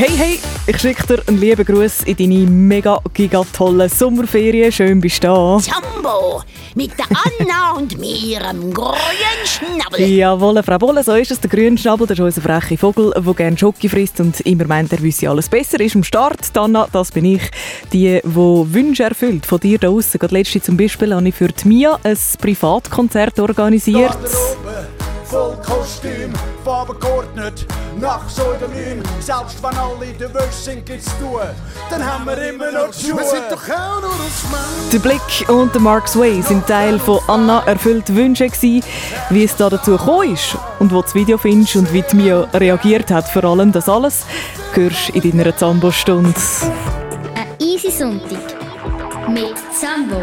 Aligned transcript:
Hey, 0.00 0.16
hey, 0.16 0.40
ich 0.66 0.78
schicke 0.78 1.06
dir 1.06 1.22
einen 1.26 1.38
lieben 1.38 1.62
Gruß 1.62 2.04
in 2.04 2.16
deine 2.16 2.50
mega 2.50 2.98
giga 3.12 3.44
tolle 3.52 3.86
Sommerferien. 3.86 4.72
Schön 4.72 4.98
bist 4.98 5.22
du 5.22 5.26
da. 5.26 5.58
Jumbo, 5.58 6.40
mit 6.74 6.92
der 6.98 7.04
Anna 7.10 7.72
und 7.76 7.98
mir, 7.98 8.42
am 8.42 8.72
grünen 8.72 9.44
Schnabel. 9.44 10.06
Jawohl, 10.06 10.62
Frau 10.62 10.78
Bolle, 10.78 11.04
so 11.04 11.12
ist 11.12 11.32
es. 11.32 11.40
Der 11.40 11.50
grüne 11.50 11.76
Schnabel, 11.76 12.06
das 12.06 12.18
ist 12.18 12.24
unser 12.24 12.40
frecher 12.40 12.78
Vogel, 12.78 13.12
der 13.14 13.34
gerne 13.34 13.58
Schoki 13.58 13.90
frisst 13.90 14.20
und 14.20 14.40
immer 14.40 14.64
meint, 14.64 14.90
er 14.90 15.02
wüsste 15.02 15.28
alles 15.28 15.50
besser. 15.50 15.78
Ist 15.80 15.96
am 15.96 16.02
Start. 16.02 16.56
Anna, 16.56 16.88
das 16.90 17.12
bin 17.12 17.26
ich. 17.26 17.42
Die, 17.92 18.22
die 18.24 18.30
Wünsche 18.32 19.02
erfüllt. 19.02 19.44
Von 19.44 19.60
dir 19.60 19.78
da 19.78 19.88
draussen. 19.88 20.18
Gerade 20.18 20.34
letzte 20.34 20.62
zum 20.62 20.78
Beispiel 20.78 21.14
habe 21.14 21.28
ich 21.28 21.34
für 21.34 21.48
die 21.48 21.68
Mia 21.68 22.00
ein 22.02 22.16
Privatkonzert 22.40 23.38
organisiert. 23.38 24.16
Voll 25.30 25.56
Kostüm, 25.64 26.32
Farbe 26.64 26.94
geordnet, 26.94 27.64
nach 28.00 28.26
Pseudonym. 28.26 29.02
Selbst 29.20 29.62
wenn 29.62 29.76
alle 29.76 30.34
Wäsche 30.34 30.52
sind, 30.52 30.84
gibt's 30.84 31.06
tun, 31.18 31.40
dann 31.88 32.04
haben 32.04 32.26
wir 32.26 32.36
immer 32.48 32.72
noch 32.72 32.90
die 32.90 33.06
Schuhe. 33.06 33.18
Wir 33.18 33.24
sind 33.24 33.44
doch 33.50 33.62
auch 33.62 34.00
nur 34.00 34.10
aus 34.10 34.50
Mann. 34.50 34.90
Der 34.92 34.98
Blick 34.98 35.48
und 35.48 35.72
der 35.72 35.80
Mark 35.80 36.08
Sway 36.08 36.42
sind 36.42 36.66
Teil 36.66 36.98
von 36.98 37.20
Anna 37.28 37.62
erfüllt 37.66 38.14
Wünsche 38.14 38.48
gewesen. 38.48 38.82
Wie 39.30 39.44
es 39.44 39.54
da 39.54 39.70
dazu 39.70 39.92
gekommen 39.92 40.34
ist 40.34 40.56
und 40.80 40.90
wo 40.90 40.96
du 40.96 41.02
das 41.02 41.14
Video 41.14 41.38
findest 41.38 41.76
und 41.76 41.92
wie 41.92 42.02
die 42.02 42.16
Mia 42.16 42.48
reagiert 42.52 43.10
hat, 43.10 43.28
vor 43.28 43.44
allem 43.44 43.70
das 43.70 43.88
alles, 43.88 44.24
hörst 44.72 45.10
in 45.10 45.30
deiner 45.30 45.56
Zambo-Stunde. 45.56 46.34
Ein 47.36 47.46
easy 47.60 47.90
Sonntag 47.90 48.40
mit 49.28 49.54
Zambo. 49.78 50.22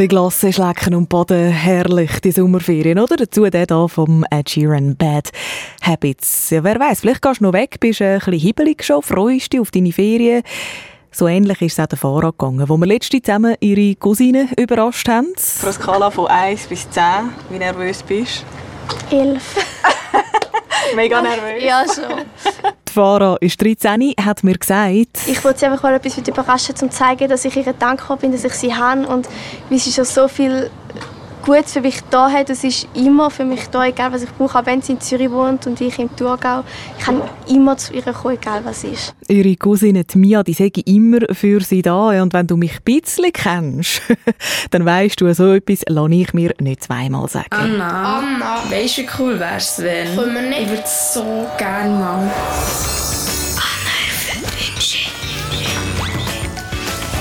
Bisschen 0.00 0.08
Glasse 0.16 0.52
schlecken 0.52 0.94
und 0.94 1.10
Boden, 1.10 1.50
herrlich, 1.50 2.20
die 2.20 2.32
Sommerferien, 2.32 2.98
oder? 2.98 3.16
Dazu 3.16 3.44
der 3.44 3.66
da 3.66 3.86
vom 3.86 4.24
Ed 4.30 4.48
Sheeran, 4.48 4.96
Bad 4.96 5.28
Habits. 5.82 6.48
Ja, 6.48 6.64
wer 6.64 6.80
weiß, 6.80 7.00
vielleicht 7.00 7.20
gehst 7.20 7.40
du 7.40 7.44
noch 7.44 7.52
weg, 7.52 7.78
bist 7.80 8.00
ein 8.00 8.18
bisschen 8.18 8.32
hibbelig 8.32 8.82
schon, 8.82 9.02
freust 9.02 9.52
dich 9.52 9.60
auf 9.60 9.70
deine 9.70 9.92
Ferien. 9.92 10.42
So 11.12 11.28
ähnlich 11.28 11.60
ist 11.60 11.74
es 11.74 11.80
auch 11.80 11.88
der 11.88 11.98
Fahrer 11.98 12.32
gegangen, 12.32 12.66
wo 12.66 12.78
wir 12.78 12.86
letzte 12.86 13.20
zusammen 13.20 13.56
ihre 13.60 13.94
Cousine 13.96 14.48
überrascht 14.58 15.06
haben. 15.06 15.34
Auf 15.36 15.64
einer 15.64 15.72
Skala 15.72 16.10
von 16.10 16.28
1 16.28 16.66
bis 16.68 16.88
10, 16.88 17.02
wie 17.50 17.58
nervös 17.58 18.02
bist 18.02 18.46
Elf. 19.10 19.54
du? 19.54 20.18
Mega 20.96 21.20
nervös. 21.22 21.62
Ja, 21.62 21.84
so. 21.86 22.02
Die 22.88 22.92
Farah 22.92 23.36
ist 23.40 23.62
13, 23.62 24.14
hat 24.24 24.42
mir 24.42 24.58
gesagt, 24.58 25.18
Ich 25.26 25.44
wollte 25.44 25.60
sie 25.60 25.66
einfach 25.66 25.82
mal 25.84 25.94
etwas 25.94 26.18
überraschen, 26.18 26.74
um 26.82 26.90
zu 26.90 26.96
zeigen, 26.98 27.28
dass 27.28 27.44
ich 27.44 27.56
ihr 27.56 27.72
dankbar 27.72 28.16
bin, 28.16 28.32
dass 28.32 28.44
ich 28.44 28.54
sie 28.54 28.74
habe 28.74 29.06
und 29.06 29.28
wie 29.68 29.78
sie 29.78 29.92
schon 29.92 30.04
so 30.04 30.26
viel 30.26 30.70
Gutes 31.50 31.72
für 31.72 31.80
mich 31.80 32.00
da 32.10 32.30
hat. 32.30 32.48
Es 32.48 32.62
ist 32.62 32.86
immer 32.94 33.28
für 33.28 33.44
mich 33.44 33.66
da, 33.70 33.84
egal 33.84 34.12
was 34.12 34.22
ich 34.22 34.30
brauche, 34.30 34.56
auch 34.56 34.66
wenn 34.66 34.82
sie 34.82 34.92
in 34.92 35.00
Zürich 35.00 35.32
wohnt 35.32 35.66
und 35.66 35.80
ich 35.80 35.98
im 35.98 36.14
Thurgau. 36.14 36.62
Ich 36.96 37.04
kann 37.04 37.20
immer 37.48 37.76
zu 37.76 37.92
ihr 37.92 38.02
kommen, 38.02 38.36
egal 38.36 38.64
was 38.64 38.84
ist. 38.84 39.16
ihre 39.26 39.56
Cousine 39.56 40.04
die 40.04 40.18
Mia, 40.18 40.44
die 40.44 40.52
sage 40.52 40.80
immer 40.84 41.18
für 41.32 41.60
sie 41.60 41.82
da. 41.82 42.22
Und 42.22 42.34
wenn 42.34 42.46
du 42.46 42.56
mich 42.56 42.74
ein 42.74 42.84
bisschen 42.84 43.32
kennst, 43.32 44.00
dann 44.70 44.84
weißt 44.84 45.20
du, 45.20 45.34
so 45.34 45.52
etwas 45.52 45.80
lasse 45.88 46.14
ich 46.14 46.32
mir 46.34 46.54
nicht 46.60 46.84
zweimal 46.84 47.28
sagen. 47.28 47.48
Anna, 47.50 48.18
Anna. 48.18 48.70
weißt 48.70 48.98
du, 48.98 49.02
wie 49.02 49.08
cool 49.18 49.40
wär's, 49.40 49.82
wenn? 49.82 50.14
Können 50.14 50.34
wir 50.34 50.42
nicht? 50.42 50.60
Ich 50.60 50.68
würde 50.68 50.84
so 50.86 51.46
gerne 51.58 51.98
mal. 51.98 52.30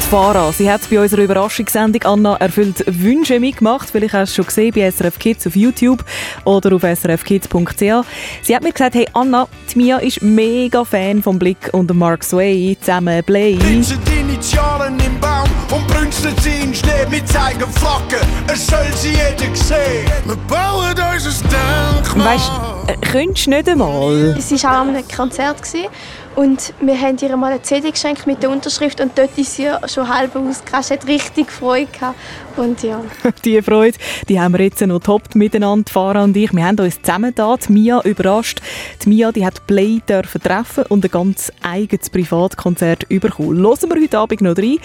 Farah, 0.10 0.52
sie 0.52 0.72
hat 0.72 0.82
bei 0.90 1.00
unserer 1.00 1.22
Überraschungssendung 1.22 2.02
«Anna 2.02 2.36
erfüllt 2.38 2.84
Wünsche» 2.88 3.40
mitgemacht. 3.40 3.92
Vielleicht 3.92 4.16
hast 4.16 4.30
du 4.30 4.32
es 4.32 4.36
schon 4.38 4.46
gesehen 4.46 4.74
bei 4.74 4.90
SRF 4.90 5.20
Kids 5.20 5.46
auf 5.46 5.56
YouTube 5.56 6.04
oder 6.46 6.76
auf 6.76 6.82
srfkids.ch. 6.82 8.08
Sie 8.42 8.56
hat 8.56 8.64
mir 8.64 8.72
gesagt, 8.72 8.96
hey 8.96 9.08
Anna, 9.14 9.48
die 9.72 9.78
Mia 9.78 9.98
ist 9.98 10.24
mega 10.24 10.84
Fan 10.84 11.22
vom 11.22 11.38
Blick 11.38 11.70
und 11.74 11.94
Mark 11.94 12.24
Sway 12.24 12.76
zusammen 12.82 13.24
Play. 13.24 13.58
Pinseln 13.58 14.00
die 14.08 14.20
Initialen 14.20 15.00
im 15.00 15.20
Baum 15.20 15.48
und 15.72 15.88
brünzeln 15.88 16.34
sie 16.42 16.64
in 16.64 16.74
Schnee 16.74 17.06
mit 17.12 17.28
zeigen 17.28 17.72
Fackeln. 17.74 18.28
Es 18.52 18.66
soll 18.66 18.88
sie 18.96 19.10
jeder 19.10 19.56
sehen. 19.56 20.12
Wir 20.26 20.36
bauen 20.48 20.96
unser 21.14 21.30
Denkmal. 21.44 22.34
Weißt 22.34 22.50
du, 22.50 22.94
äh, 22.94 22.98
könntest 23.12 23.46
du 23.46 23.50
nicht 23.52 23.70
einmal? 23.70 24.36
Sie 24.40 24.64
war 24.64 24.72
auch 24.72 24.82
an 24.82 24.90
einem 24.90 25.08
Konzert 25.08 25.62
gewesen, 25.62 25.88
und 26.36 26.74
wir 26.80 27.00
haben 27.00 27.18
ihr 27.22 27.36
mal 27.36 27.52
eine 27.52 27.62
CD 27.62 27.92
geschenkt 27.92 28.28
mit 28.28 28.42
der 28.44 28.50
Unterschrift 28.50 29.02
und 29.02 29.18
dort 29.18 29.38
ist 29.38 29.56
sie 29.56 29.70
schon 29.88 30.08
halb 30.08 30.36
ausgerastet. 30.36 31.08
Richtig 31.08 31.52
Freude 31.52 31.92
gehabt. 31.92 32.18
Und 32.56 32.84
ja. 32.84 33.02
Die 33.46 33.62
Freude, 33.62 33.98
die 34.28 34.40
haben 34.40 34.54
wir 34.54 34.62
jetzt 34.62 34.82
noch 34.82 35.00
toppt 35.00 35.36
miteinander, 35.36 35.92
Farah 35.92 36.24
und 36.24 36.36
ich. 36.36 36.54
Wir 36.54 36.66
haben 36.66 36.80
uns 36.80 37.02
zusammen 37.02 37.34
da, 37.34 37.56
die 37.56 37.72
Mia 37.72 38.02
überrascht. 38.02 38.62
Die 39.04 39.10
Mia, 39.10 39.32
die 39.32 39.46
hat 39.46 39.66
Play 39.68 40.02
dürfen 40.08 40.42
treffen 40.42 40.86
und 40.90 41.06
ein 41.06 41.12
ganz 41.12 41.52
eigenes 41.62 42.10
Privatkonzert 42.10 43.08
bekommen. 43.08 43.58
Hören 43.58 43.90
wir 43.90 44.02
heute 44.02 44.18
Abend 44.18 44.42
noch 44.42 44.58
rein. 44.58 44.78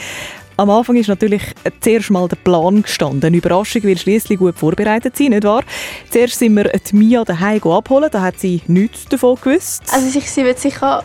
Am 0.56 0.70
Anfang 0.70 0.94
ist 0.94 1.08
natürlich 1.08 1.42
zuerst 1.80 2.10
mal 2.10 2.28
der 2.28 2.36
Plan 2.36 2.82
gestanden. 2.82 3.24
Eine 3.24 3.38
Überraschung 3.38 3.82
will 3.82 3.98
schließlich 3.98 4.38
gut 4.38 4.56
vorbereitet 4.56 5.16
sein, 5.16 5.30
nicht 5.30 5.42
wahr? 5.42 5.62
Zuerst 6.10 6.38
sind 6.38 6.54
wir 6.54 6.64
die 6.64 6.94
Mia 6.94 7.24
daheim 7.24 7.60
abholen, 7.64 8.08
da 8.12 8.20
hat 8.20 8.38
sie 8.38 8.62
nichts 8.68 9.06
davon 9.06 9.36
gewusst. 9.42 9.82
Also 9.92 10.08
sie, 10.08 10.20
sie 10.20 10.44
wird 10.44 10.60
sicher, 10.60 11.02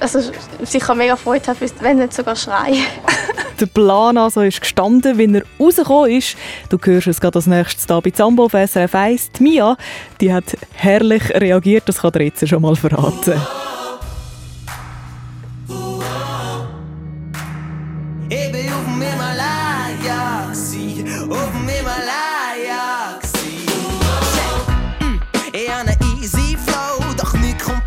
also 0.00 0.20
sicher 0.64 0.94
mega 0.94 1.16
Freude 1.16 1.46
haben, 1.46 1.70
wenn 1.80 1.98
nicht 1.98 2.12
sogar 2.12 2.36
schreien. 2.36 2.84
Der 3.60 3.66
Plan 3.66 4.18
also 4.18 4.42
ist 4.42 4.60
gestanden, 4.60 5.16
wenn 5.16 5.36
er 5.36 5.44
rausgekommen 5.58 6.10
ist. 6.10 6.36
Du 6.68 6.78
hörst 6.82 7.06
es 7.06 7.20
gerade 7.20 7.36
als 7.36 7.46
nächstes 7.46 7.86
da 7.86 8.00
bei 8.00 8.10
Zambo 8.10 8.44
auf 8.44 8.52
SRF 8.52 8.94
1. 8.94 9.30
Die 9.38 9.42
Mia, 9.44 9.76
die 10.20 10.32
hat 10.32 10.56
herrlich 10.72 11.30
reagiert, 11.30 11.84
das 11.86 12.02
kann 12.02 12.12
dir 12.12 12.24
jetzt 12.24 12.46
schon 12.46 12.60
mal 12.60 12.76
verraten. 12.76 13.40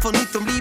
Nichts 0.06 0.34
kommt 0.34 0.34
von 0.34 0.46
nichts 0.46 0.55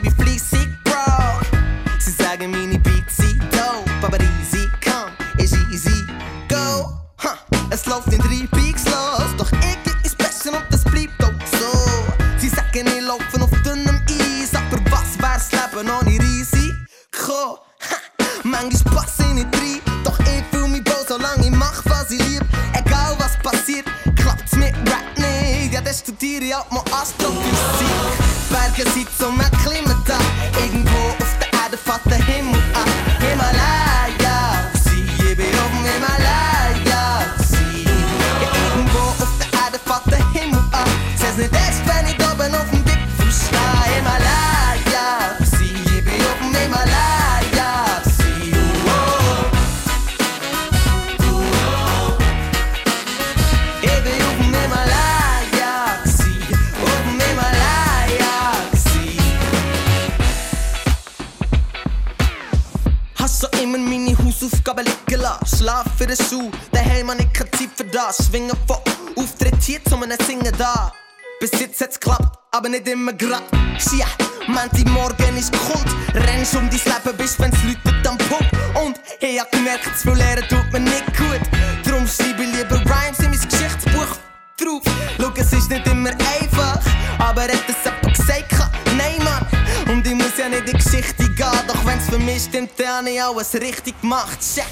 alles 93.25 93.55
richtig 93.55 94.01
gemacht. 94.01 94.39
Check. 94.55 94.67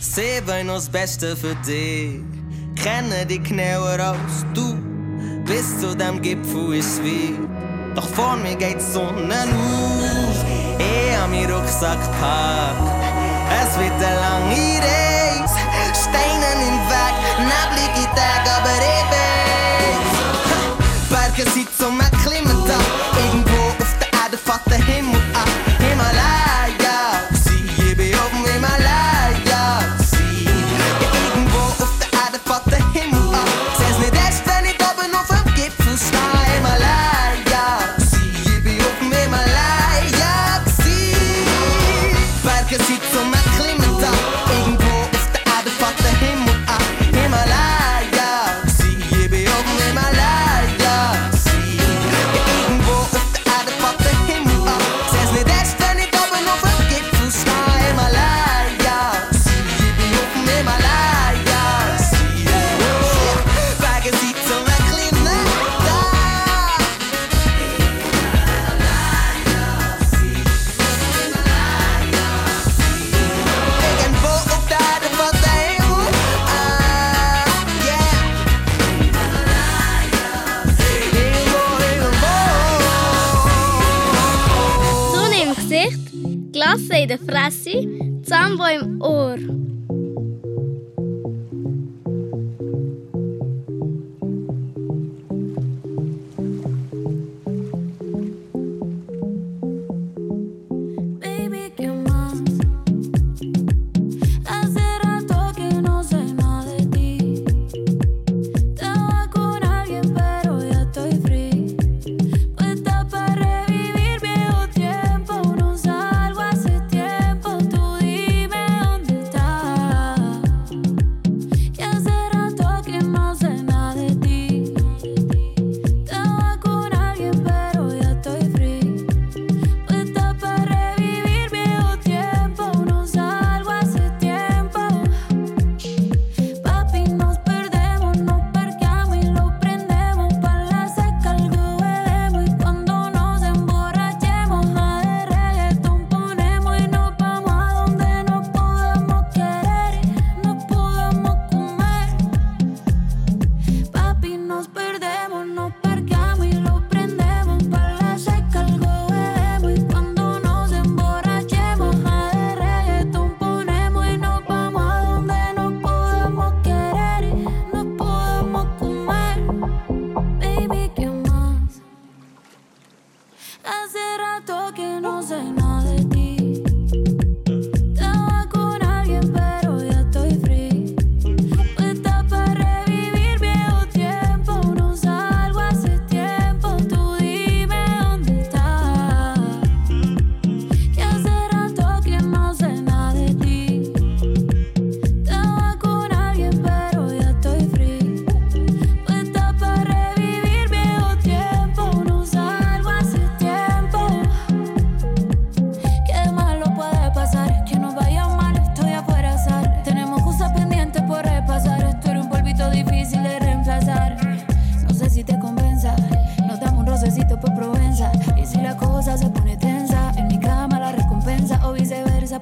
Sie 0.00 0.46
wollen 0.46 0.66
noch 0.68 0.76
das 0.76 0.88
Beste 0.88 1.36
für 1.36 1.54
dich. 1.66 2.20
Kennen 2.82 3.28
dich 3.28 3.42
genauer 3.42 3.98
als 4.00 4.44
du. 4.54 4.74
Bis 5.44 5.78
zu 5.80 5.94
dem 5.94 6.20
Gipfel 6.22 6.74
ist 6.74 7.02
weit. 7.02 7.38
Doch 7.94 8.08
vor 8.08 8.36
mir 8.36 8.56
geht 8.56 8.76
die 8.76 8.92
Sonne 8.92 9.42
auf. 9.42 10.44
Ich 10.78 11.16
hab 11.16 11.30
meinen 11.30 11.50
Rucksack 11.50 12.00
gepackt. 12.00 12.90
Es 13.60 13.78
wird 13.78 13.92
eine 13.92 14.20
lange 14.24 14.80
Reise. 14.80 15.60
Steine 16.02 16.50
im 16.68 16.78
Weg, 16.90 17.14
neblige 17.38 18.04
Tage, 18.14 18.50
aber 18.58 18.78
ich 18.80 18.93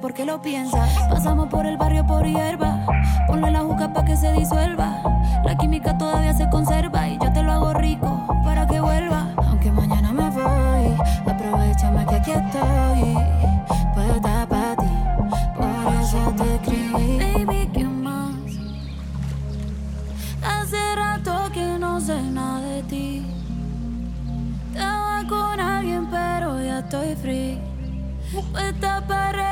porque 0.03 0.25
lo 0.25 0.41
piensa. 0.41 0.85
Pasamos 1.09 1.47
por 1.47 1.65
el 1.65 1.77
barrio 1.77 2.05
por 2.05 2.25
hierba, 2.25 2.85
ponle 3.25 3.49
la 3.51 3.61
juca 3.61 3.93
pa' 3.93 4.03
que 4.03 4.17
se 4.17 4.33
disuelva. 4.33 5.01
La 5.45 5.55
química 5.55 5.97
todavía 5.97 6.33
se 6.33 6.49
conserva 6.49 7.07
y 7.07 7.17
yo 7.23 7.31
te 7.31 7.41
lo 7.41 7.53
hago 7.53 7.73
rico 7.73 8.27
para 8.43 8.67
que 8.67 8.81
vuelva. 8.81 9.29
Aunque 9.37 9.71
mañana 9.71 10.11
me 10.11 10.29
voy, 10.29 10.97
aprovechame 11.25 12.05
que 12.05 12.15
aquí 12.15 12.31
estoy. 12.31 13.15
Puesta 13.95 14.45
para 14.45 14.75
ti, 14.75 14.91
por 15.55 15.93
eso 16.01 16.33
te 16.35 16.55
escribí. 16.55 17.45
Baby, 17.45 17.69
¿qué 17.73 17.85
más? 17.85 18.33
Hace 20.43 20.95
rato 20.97 21.49
que 21.53 21.79
no 21.79 22.01
sé 22.01 22.21
nada 22.23 22.59
de 22.59 22.83
ti. 22.83 23.25
Estaba 24.73 25.23
con 25.29 25.61
alguien, 25.61 26.07
pero 26.07 26.61
ya 26.61 26.79
estoy 26.79 27.15
free. 27.15 27.61
Puesta 28.51 29.01
para 29.07 29.42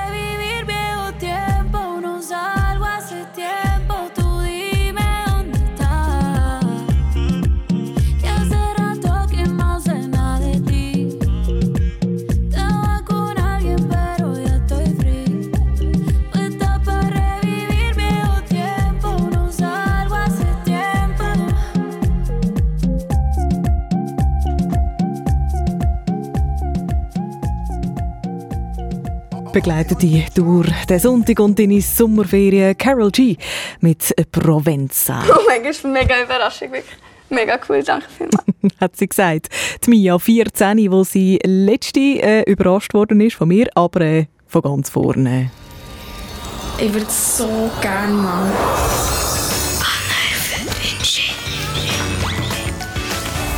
Begleitet 29.62 30.02
die 30.02 30.26
durch 30.34 30.72
den 30.90 30.98
Sonntag 30.98 31.40
und 31.40 31.60
deine 31.60 31.82
Sommerferien 31.82 32.76
Carol 32.76 33.12
G 33.12 33.38
mit 33.80 34.12
Provenza. 34.32 35.22
Oh 35.30 35.42
mein 35.48 35.62
Gott, 35.62 35.70
ist 35.70 35.86
eine 35.86 35.94
mega 35.94 36.20
Überraschung, 36.20 36.72
wirklich. 36.72 36.98
Mega 37.30 37.60
cool, 37.70 37.84
danke 37.84 38.08
vielmals. 38.10 38.44
hat 38.82 38.98
sie 38.98 39.08
gesagt. 39.08 39.50
Die 39.86 39.92
Mia, 39.92 40.18
14, 40.18 40.92
wo 40.92 41.04
sie 41.04 41.38
letzte 41.46 42.00
äh, 42.00 42.42
überrascht 42.50 42.96
worden 42.96 43.22
ist 43.22 43.36
von 43.36 43.50
mir, 43.50 43.68
aber 43.76 44.02
äh, 44.02 44.26
von 44.48 44.64
ganz 44.64 44.90
vorne. 44.90 45.52
Ich 46.80 46.92
würde 46.92 47.12
so 47.12 47.70
gerne 47.84 48.14
mal. 48.14 48.52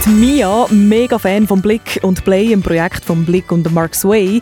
Die 0.05 0.09
Mia, 0.09 0.67
mega 0.69 1.17
Fan 1.17 1.47
von 1.47 1.61
Blick 1.61 2.01
und 2.01 2.25
Play, 2.25 2.51
im 2.51 2.61
Projekt 2.61 3.05
von 3.05 3.23
Blick 3.23 3.49
und 3.53 3.71
Mark 3.71 3.95
Sway, 3.95 4.41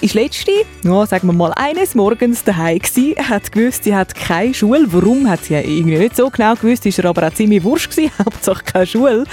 ist 0.00 0.14
letzte, 0.14 0.52
ja, 0.84 1.04
sagen 1.04 1.26
wir 1.26 1.34
mal, 1.34 1.52
eines 1.54 1.94
Morgens 1.94 2.42
daheim 2.44 2.78
gsi, 2.78 3.14
hat 3.18 3.52
gewusst, 3.52 3.84
sie 3.84 3.94
hat 3.94 4.14
keine 4.14 4.54
Schule. 4.54 4.86
Warum, 4.86 5.28
hat 5.28 5.44
sie 5.44 5.54
irgendwie 5.54 5.98
nicht 5.98 6.16
so 6.16 6.30
genau 6.30 6.54
gewusst, 6.54 6.86
ist 6.86 6.96
ihr 6.96 7.04
aber 7.04 7.28
auch 7.28 7.34
ziemlich 7.34 7.62
wurscht 7.62 7.90
gewesen, 7.90 8.10
Hauptsache 8.18 8.64
keine 8.64 8.86
Schule. 8.86 9.24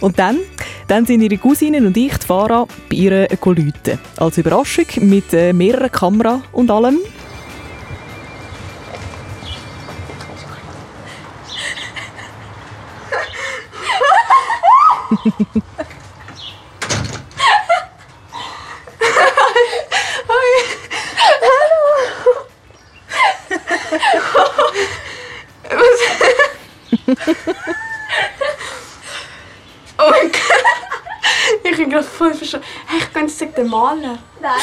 Und 0.00 0.16
dann, 0.16 0.38
dann 0.86 1.06
sind 1.06 1.22
ihre 1.22 1.38
Cousinen 1.38 1.86
und 1.86 1.96
ich, 1.96 2.16
die 2.16 2.26
Fahrer, 2.26 2.68
bei 2.88 2.96
ihr 2.96 3.26
geläutet. 3.26 3.98
Als 4.18 4.38
Überraschung 4.38 4.86
mit 5.00 5.32
äh, 5.32 5.52
mehreren 5.52 5.90
Kameras 5.90 6.40
und 6.52 6.70
allem. 6.70 6.98
Oh 15.26 15.30
mein 30.10 30.30
Gott. 30.30 30.42
Ich 31.64 31.76
bin 31.76 31.90
gerade 31.90 32.04
voll 32.04 32.34
verschwunden. 32.34 32.64
Hey, 32.86 32.98
ich 32.98 33.12
könnte 33.12 33.32
malen. 33.64 34.20
Nein. 34.40 34.60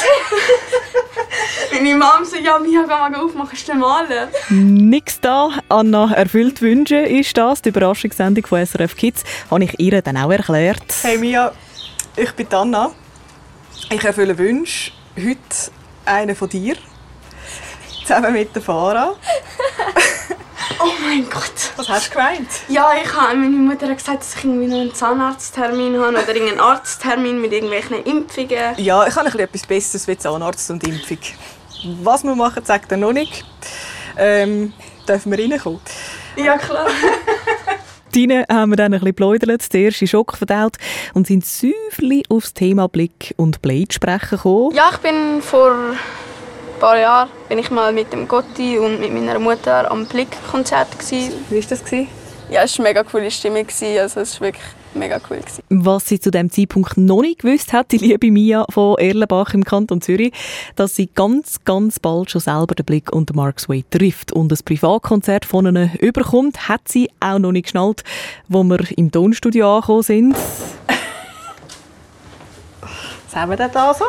Meine 1.71 1.95
Mom 1.95 2.23
so, 2.23 2.35
ja, 2.37 2.59
Mia, 2.59 2.81
geh 2.81 2.87
mal 2.87 3.15
aufmachen, 3.15 3.49
kannst 3.49 3.67
du 3.67 3.71
den 3.71 3.79
malen? 3.81 4.29
Nix 4.49 5.19
da. 5.19 5.49
Anna 5.69 6.13
erfüllt 6.13 6.61
Wünsche 6.61 6.97
ist 6.97 7.37
das, 7.37 7.61
die 7.61 7.69
Überraschungssendung 7.69 8.45
von 8.45 8.65
SRF 8.65 8.95
Kids. 8.95 9.23
Habe 9.49 9.63
ich 9.63 9.79
ihr 9.79 10.01
dann 10.01 10.17
auch 10.17 10.31
erklärt. 10.31 10.83
Hey 11.01 11.17
Mia, 11.17 11.51
ich 12.15 12.31
bin 12.33 12.47
Anna. 12.53 12.91
Ich 13.89 14.03
erfülle 14.03 14.37
Wünsche. 14.37 14.91
Heute 15.15 15.37
einen 16.05 16.35
von 16.35 16.49
dir. 16.49 16.75
Zusammen 18.01 18.33
mit 18.33 18.55
der 18.55 18.61
Farah. 18.61 19.15
Oh 20.79 20.91
mein 21.01 21.29
Gott. 21.29 21.71
Was 21.75 21.89
hast 21.89 22.09
du 22.09 22.13
gemeint? 22.13 22.47
Ja, 22.67 22.91
ich 23.01 23.13
habe, 23.13 23.35
meine 23.35 23.55
Mutter 23.55 23.87
hat 23.87 23.97
gesagt, 23.97 24.21
dass 24.21 24.35
ich 24.35 24.43
irgendwie 24.43 24.67
noch 24.67 24.79
einen 24.79 24.93
Zahnarzttermin 24.93 25.99
habe 25.99 26.11
oder 26.11 26.27
irgendeinen 26.27 26.59
Arzttermin 26.59 27.41
mit 27.41 27.51
irgendwelchen 27.51 28.03
Impfungen. 28.03 28.75
Ja, 28.77 29.07
ich 29.07 29.15
habe 29.15 29.29
ein 29.29 29.39
etwas 29.39 29.65
Besseres 29.65 30.07
wie 30.07 30.17
Zahnarzt 30.17 30.69
und 30.71 30.87
Impfung. 30.87 31.19
Was 32.01 32.23
wir 32.23 32.35
machen, 32.35 32.63
sagt 32.63 32.91
er 32.91 32.97
noch 32.97 33.13
nicht. 33.13 33.45
Ähm, 34.17 34.73
dürfen 35.07 35.31
wir 35.31 35.39
reinkommen? 35.39 35.81
Ja, 36.35 36.57
klar. 36.57 36.87
Drinnen 38.13 38.45
haben 38.49 38.71
wir 38.71 38.75
dann 38.75 38.93
ein 38.93 38.99
bisschen 38.99 39.15
pläudert, 39.15 39.73
den 39.73 39.85
ersten 39.85 40.07
Schock 40.07 40.37
verdaut 40.37 40.77
und 41.15 41.25
sind 41.25 41.45
säuferli 41.45 42.23
aufs 42.29 42.53
Thema 42.53 42.87
Blick 42.87 43.33
und 43.37 43.61
Blade 43.61 43.91
sprechen 43.91 44.37
gekommen. 44.37 44.75
Ja, 44.75 44.91
ich 44.91 44.99
bin 44.99 45.41
vor 45.41 45.75
paar 46.83 46.99
Jahren 46.99 47.29
bin 47.47 47.59
ich 47.59 47.71
mal 47.71 47.93
mit 47.93 48.11
dem 48.11 48.27
Gotti 48.27 48.77
und 48.77 48.99
mit 48.99 49.13
meiner 49.13 49.39
Mutter 49.39 49.89
am 49.89 50.05
Blick-Konzert. 50.05 50.91
gewesen. 50.99 51.31
Wie 51.49 51.55
war 51.55 51.69
das? 51.69 51.85
gewesen? 51.85 52.09
Ja, 52.51 52.63
es 52.63 52.77
war 52.77 52.85
eine 52.85 52.93
mega 52.93 53.09
coole 53.09 53.31
Stimmung. 53.31 53.65
gewesen. 53.65 53.97
Also, 53.99 54.19
es 54.19 54.41
war 54.41 54.47
wirklich 54.47 54.65
mega 54.93 55.17
cool. 55.29 55.37
gewesen. 55.37 55.63
Was 55.69 56.09
sie 56.09 56.19
zu 56.19 56.29
dem 56.29 56.51
Zeitpunkt 56.51 56.97
noch 56.97 57.21
nicht 57.21 57.39
gewusst 57.39 57.71
hat, 57.71 57.93
die 57.93 57.99
liebe 57.99 58.29
Mia 58.31 58.65
von 58.69 58.97
Erlenbach 58.97 59.53
im 59.53 59.63
Kanton 59.63 60.01
Zürich, 60.01 60.33
dass 60.75 60.93
sie 60.93 61.07
ganz, 61.07 61.63
ganz 61.63 62.01
bald 62.01 62.29
schon 62.31 62.41
selber 62.41 62.75
den 62.75 62.85
Blick 62.85 63.13
und 63.13 63.29
den 63.29 63.37
Mark 63.37 63.61
Sway 63.61 63.85
trifft 63.89 64.33
und 64.33 64.51
ein 64.51 64.59
Privatkonzert 64.65 65.45
von 65.45 65.65
ihnen 65.65 65.93
überkommt, 66.01 66.67
hat 66.67 66.89
sie 66.89 67.09
auch 67.21 67.39
noch 67.39 67.53
nicht 67.53 67.67
geschnallt, 67.67 68.03
wo 68.49 68.61
wir 68.61 68.81
im 68.97 69.09
Tonstudio 69.09 69.77
angekommen 69.77 70.03
sind. 70.03 70.35
Was 72.81 73.35
haben 73.41 73.51
wir 73.51 73.55
denn 73.57 73.71
da 73.71 73.93
so? 73.93 74.03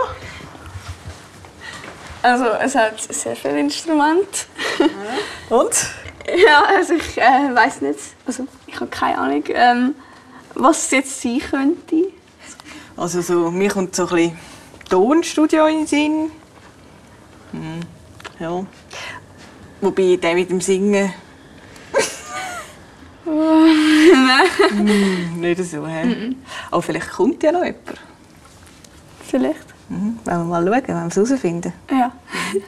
Also, 2.25 2.47
es 2.47 2.75
hat 2.75 2.99
sehr 3.13 3.37
viele 3.37 3.61
Instrumente. 3.61 4.47
Und? 5.51 5.77
Ja, 6.27 6.65
also 6.75 6.95
ich 6.95 7.19
äh, 7.19 7.55
weiß 7.55 7.83
nicht. 7.83 7.99
Also, 8.27 8.47
ich 8.67 8.77
habe 8.77 8.87
keine 8.87 9.19
Ahnung, 9.19 9.45
ähm, 9.49 9.95
was 10.55 10.87
es 10.87 10.91
jetzt 10.91 11.21
sein 11.21 11.39
könnte. 11.39 12.13
Also 12.97 13.21
so, 13.21 13.51
mir 13.51 13.71
kommt 13.71 13.95
so 13.95 14.07
ein 14.07 14.09
bisschen 14.09 14.39
Tonstudio 14.89 15.67
in 15.67 15.81
den 15.81 15.87
Sinn. 15.87 16.31
Hm, 17.53 17.81
ja. 18.39 18.65
Wobei 19.83 20.17
der 20.17 20.35
mit 20.35 20.49
dem 20.49 20.63
Singen... 20.63 21.13
hm, 24.71 25.41
nicht 25.41 25.63
so, 25.63 25.87
hä? 25.87 26.35
Aber 26.71 26.81
vielleicht 26.81 27.11
kommt 27.11 27.43
ja 27.43 27.53
noch 27.53 27.65
jemand. 27.65 28.01
Vielleicht. 29.29 29.74
Mhm. 29.89 30.19
Wollen 30.25 30.39
wir 30.39 30.45
mal 30.45 30.65
schauen, 30.65 30.83
wenn 30.87 30.97
wir 30.97 31.07
es 31.07 31.17
herausfinden. 31.17 31.73
Ja. 31.91 32.13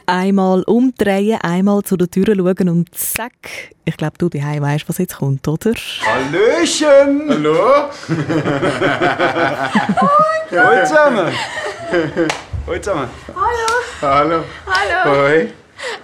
Einmal 0.05 0.63
umdrehen, 0.63 1.39
einmal 1.41 1.81
zu 1.83 1.97
der 1.97 2.09
Tür 2.09 2.25
schauen 2.35 2.69
und 2.69 2.95
zack. 2.95 3.33
Ich 3.85 3.97
glaube, 3.97 4.17
du 4.17 4.29
daheim 4.29 4.61
weißt, 4.63 4.87
was 4.87 4.97
jetzt 4.99 5.17
kommt, 5.17 5.45
oder? 5.47 5.73
Hallöchen! 6.05 7.23
Hallo? 7.29 7.89
Hallo 10.51 10.85
zusammen! 10.85 11.31
Hallo 12.67 12.79
zusammen! 12.79 13.09
Hallo! 14.01 14.43
Hallo. 14.67 15.05
Hoi! 15.05 15.53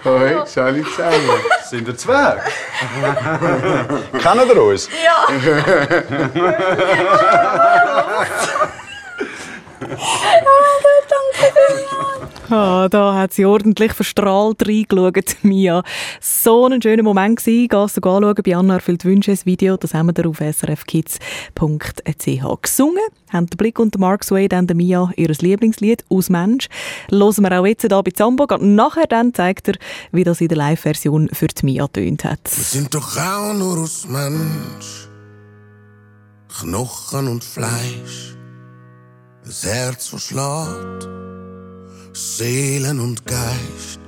Hoi, 0.04 0.46
salut 0.46 0.86
zusammen! 0.86 1.30
Sind 1.64 1.88
ihr 1.88 1.96
Zwerg? 1.96 2.40
Kennen 4.20 4.48
ihr 4.48 4.62
uns? 4.62 4.88
Ah, 12.50 12.88
da 12.88 13.14
hat 13.14 13.32
sie 13.32 13.46
ordentlich 13.46 13.92
verstrahlt 13.94 14.68
reingeschaut, 14.68 15.36
Mia. 15.42 15.82
So 16.20 16.66
ein 16.66 16.82
schöner 16.82 17.02
Moment 17.02 17.38
gewesen. 17.38 17.68
Gehst 17.68 17.96
du 17.96 18.00
anschauen, 18.08 18.34
bei 18.44 18.56
Anna 18.56 18.74
erfüllt 18.74 19.04
Wünsche, 19.04 19.32
ein 19.32 19.38
Video, 19.44 19.76
das 19.76 19.94
haben 19.94 20.14
wir 20.14 20.28
auf 20.28 20.38
srfkids.ch 20.38 21.18
gesungen. 22.62 23.02
Haben 23.32 23.46
den 23.46 23.56
Blick 23.56 23.78
und 23.78 23.98
Mark 23.98 24.24
Sway 24.24 24.46
dann 24.46 24.66
der 24.66 24.76
Mia 24.76 25.10
ihr 25.16 25.28
Lieblingslied 25.28 26.04
«Aus 26.08 26.28
Mensch». 26.30 26.68
Hören 27.10 27.42
wir 27.42 27.60
auch 27.60 27.66
jetzt 27.66 27.80
hier 27.82 28.02
bei 28.02 28.10
Zambo. 28.10 28.44
Und 28.44 28.74
nachher 28.74 29.06
dann 29.06 29.32
zeigt 29.32 29.68
er, 29.68 29.74
wie 30.12 30.24
das 30.24 30.40
in 30.40 30.48
der 30.48 30.58
Live-Version 30.58 31.30
für 31.32 31.46
die 31.46 31.64
Mia 31.64 31.88
tönt 31.88 32.24
hat. 32.24 32.40
Wir 32.44 32.64
sind 32.64 32.94
doch 32.94 33.16
auch 33.16 33.54
nur 33.54 33.78
aus 33.78 34.06
Mensch. 34.06 35.08
Knochen 36.60 37.26
und 37.26 37.42
Fleisch. 37.42 38.33
Das 39.44 39.62
Herz 39.64 40.08
verschlägt. 40.08 41.08
Seelen 42.14 42.98
und 43.00 43.26
Geist. 43.26 44.00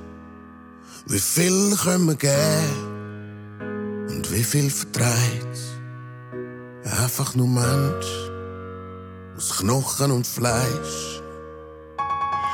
Wie 1.05 1.19
viel 1.19 1.75
können 1.75 2.07
wir 2.07 2.15
geben? 2.15 4.07
Und 4.09 4.31
wie 4.33 4.43
viel 4.43 4.69
vertreibt? 4.69 5.57
Einfach 7.03 7.35
nur 7.35 7.47
Mensch. 7.47 8.07
Aus 9.37 9.57
Knochen 9.57 10.11
und 10.11 10.25
Fleisch. 10.25 11.16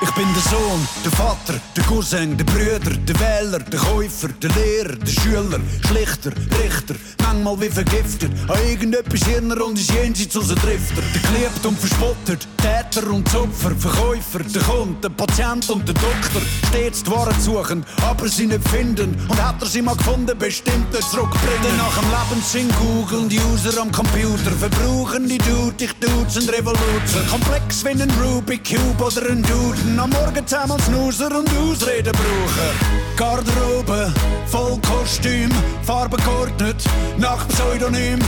Ich 0.04 0.12
bin 0.16 0.28
der 0.34 0.42
Sohn, 0.52 0.88
der 1.06 1.12
Vater, 1.14 1.60
der 1.78 1.84
Cousin, 1.86 2.36
der 2.36 2.44
Brüder, 2.44 2.92
der 2.92 3.20
Wähler, 3.22 3.60
der 3.60 3.80
Käufer, 3.80 4.28
der 4.28 4.50
Lehrer, 4.50 4.98
der 4.98 5.12
Schüler, 5.12 5.60
Schlichter, 5.88 6.32
Richter, 6.60 6.96
manchmal 7.22 7.62
wie 7.62 7.70
vergiftet. 7.70 8.32
An 8.50 8.58
irgendetwas 8.70 9.24
Hirner 9.26 9.66
und 9.66 9.80
ist 9.80 9.92
jenseits 9.92 10.36
aus 10.36 10.50
Drifter. 10.50 11.02
Der 11.14 11.22
geliebt 11.22 11.66
und 11.66 11.80
verspottet, 11.80 12.48
Täter 12.58 13.10
und 13.10 13.28
Zopfer, 13.30 13.72
Verkäufer, 13.72 14.40
der 14.40 14.62
Kunde, 14.62 15.00
der 15.02 15.10
Patient 15.10 15.70
und 15.70 15.88
der 15.88 15.96
Doktor. 15.96 16.42
Stets 16.68 17.04
die 17.04 17.12
Wahrheit 17.12 17.42
suchen, 17.42 17.86
aber 18.02 18.28
sie 18.28 18.48
nicht 18.48 18.68
finden. 18.68 19.16
Und 19.30 19.42
hat 19.42 19.62
er 19.62 19.68
sie 19.68 19.82
mal 19.82 19.96
gefunden, 19.96 20.38
bestimmt 20.38 20.92
nicht 20.92 21.10
zurückbringen. 21.10 21.78
Nach 21.78 21.98
dem 21.98 22.10
Lebenssinn 22.12 22.70
googeln 22.80 23.30
die 23.30 23.40
User 23.40 23.82
am 23.82 23.92
Computer, 23.92 24.52
verbrauchen 24.60 25.30
die 25.30 25.38
Dude, 25.38 25.86
ich 25.86 25.94
Dudes 25.94 26.38
und 26.38 26.52
Revolution. 26.52 27.28
Komplex 27.30 27.86
wie 27.86 27.90
ein 27.90 28.12
Rubik 28.22 28.64
Cube 28.64 29.04
oder 29.04 29.30
ein 29.30 29.42
Duden. 29.44 29.93
Am 30.00 30.10
Morgen 30.10 30.46
zusammen 30.48 30.80
Snoozer 30.80 31.38
und 31.38 31.50
Ausreden 31.58 32.12
brauchen. 32.12 33.16
Garderobe, 33.16 34.12
voll 34.48 34.80
Kostüm, 34.88 35.50
Farbe 35.84 36.18
geordnet, 36.18 36.84
nach 37.18 37.48
Pseudonym. 37.48 38.20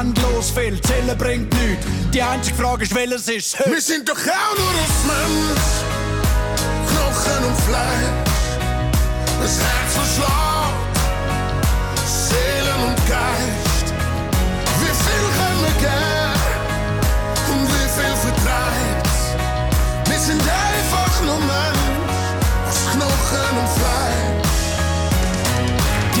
Endlos 0.00 0.50
viel, 0.50 0.80
Zählen 0.82 1.16
bringt 1.16 1.52
nichts. 1.54 1.86
Die 2.12 2.22
einzige 2.22 2.56
Frage 2.56 2.82
ist, 2.82 2.94
welches 2.94 3.28
ist 3.28 3.56
Wir 3.66 3.80
sind 3.80 4.08
doch 4.08 4.16
auch 4.16 4.58
nur 4.58 4.74
aus 4.82 5.04
Mensch. 5.06 5.92
Knochen 6.88 7.44
und 7.46 7.60
Fleisch. 7.62 8.22
Das 9.40 9.58
Herz 9.60 9.94
verschlägt. 9.94 10.32
Seelen 12.06 12.80
und 12.88 12.96
Geist. 13.08 13.86
Wie 14.80 14.94
viel 15.04 15.26
können 15.38 15.62
wir 15.62 15.88
geben? 15.88 16.11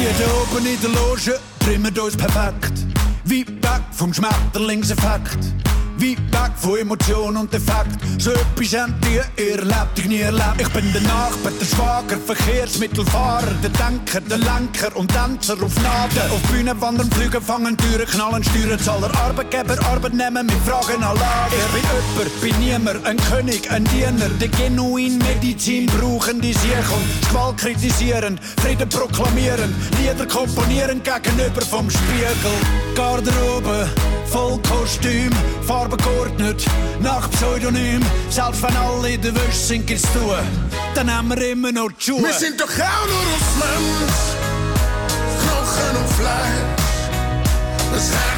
Da 0.02 0.08
oben 0.34 0.66
in 0.66 0.80
der 0.80 0.90
Loge 0.90 1.38
trimmen 1.60 1.96
uns 1.96 2.16
perfekt. 2.16 2.72
Weit 3.24 3.48
weg 3.48 3.82
vom 3.92 4.12
Schmetterlingseffekt. 4.12 5.38
Weit 6.02 6.18
weg 6.18 6.52
von 6.56 6.78
Emotion 6.78 7.36
und 7.36 7.54
Effekt. 7.54 7.96
So 8.18 8.32
etwas 8.32 8.80
habt 8.80 9.06
ihr 9.08 9.24
erlebt, 9.36 9.98
ich 9.98 10.06
nie 10.06 10.18
erlebt. 10.18 10.60
Ich 10.60 10.68
bin 10.70 10.92
der 10.92 11.02
Nachbar, 11.02 11.52
der 11.60 11.64
Schwager, 11.64 12.16
Verkehrsmittelfahrer, 12.18 13.54
der 13.62 13.70
Denker, 13.70 14.20
der 14.20 14.38
Lenker 14.38 14.96
und 14.96 15.12
Tänzer 15.12 15.54
auf 15.62 15.74
Naden. 15.80 16.32
Auf 16.32 16.42
Bühnen 16.50 16.80
wandern, 16.80 17.08
fliegen, 17.12 17.40
fangen 17.40 17.76
Türen, 17.76 18.06
knallen, 18.06 18.42
steuern, 18.42 18.80
zahler 18.80 19.14
Arbeitgeber, 19.16 19.76
Arbeitnehmer 19.92 20.42
mit 20.42 20.56
Fragen 20.66 21.04
an 21.04 21.16
Lager. 21.16 21.56
Ich 21.56 21.72
bin 21.72 21.84
jemand, 21.92 22.40
bin 22.40 22.58
niemand, 22.58 23.06
ein 23.06 23.16
König, 23.30 23.70
ein 23.70 23.84
Diener, 23.84 24.28
der 24.40 24.48
genuin 24.48 25.18
Medizin 25.18 25.86
brauchen, 25.86 26.40
die 26.40 26.52
sich 26.52 26.72
und 26.72 27.30
Gewalt 27.30 27.58
kritisieren, 27.58 28.40
Frieden 28.60 28.88
proklamieren, 28.88 29.72
Lieder 30.00 30.26
komponieren 30.26 31.00
gegenüber 31.02 31.62
vom 31.62 31.88
Spiegel. 31.88 32.56
Garderobe, 32.96 33.88
voll 34.26 34.58
Kostüm, 34.68 35.30
Farbe 35.66 35.91
geordnet, 35.96 36.64
nach 37.00 37.30
Pseudonym. 37.30 38.02
Selbst 38.30 38.62
wenn 38.62 38.76
alle 38.76 39.14
in 39.14 39.22
der 39.22 39.34
Wäsche 39.34 39.58
sind, 39.58 39.86
gibt's 39.86 40.02
zu. 40.12 40.34
Dann 40.94 41.14
haben 41.14 41.28
wir 41.28 41.50
immer 41.50 41.72
noch 41.72 41.90
die 41.92 42.04
Schuhe. 42.04 42.22
Wir 42.22 42.32
sind 42.32 42.60
doch 42.60 42.66
auch 42.66 43.06
nur 43.06 43.24
aus 43.34 43.48
Mensch. 43.58 44.32
Knochen 45.42 45.96
und 46.02 46.12
Fleisch. 46.14 46.82
Das 47.92 48.31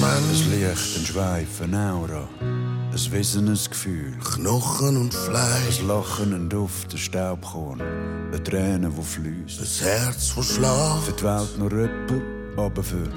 Mensch. 0.00 0.46
Licht, 0.46 0.96
ein 0.98 1.06
Schweif, 1.06 1.62
eine 1.62 1.92
Aura, 1.92 2.28
ein 2.40 3.12
Wissen, 3.12 3.48
ein 3.48 3.58
Gefühl. 3.70 4.12
Knochen 4.34 4.96
und 4.96 5.14
Fleisch. 5.14 5.80
Ein 5.80 5.88
Lachen, 5.88 6.32
ein 6.34 6.48
Duft, 6.48 6.92
ein 6.92 6.98
Staubkorn, 6.98 7.80
eine 7.80 8.42
Träne, 8.42 8.90
die 8.90 9.02
fließt. 9.02 9.60
Das 9.60 9.80
Herz 9.80 10.28
verschlägt. 10.28 11.04
Für 11.06 11.12
die 11.12 11.22
Welt 11.24 11.58
nur 11.58 11.70
jemand, 11.70 12.22
aber 12.56 12.82
für 12.82 13.08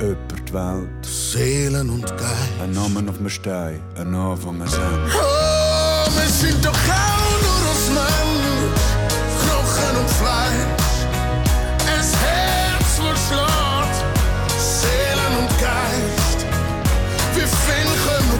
jemand 0.00 0.48
die 0.48 0.52
Welt. 0.52 1.06
Seelen 1.06 1.90
und 1.90 2.06
Geist. 2.06 2.60
Ein 2.62 2.72
Name 2.72 3.10
auf 3.10 3.18
dem 3.18 3.28
Stein, 3.28 3.80
ein 3.96 4.14
Anfang, 4.14 4.62
ein 4.62 4.68
Ende. 4.68 5.12
Oh, 5.14 6.10
wir 6.16 6.28
sind 6.28 6.64
doch 6.64 6.72
auch 6.72 7.40
nur 7.42 7.70
aus 7.70 7.88
Mensch, 7.94 8.80
Knochen 9.40 9.96
und 10.00 10.10
Fleisch. 10.10 10.77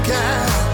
Können 0.08 0.67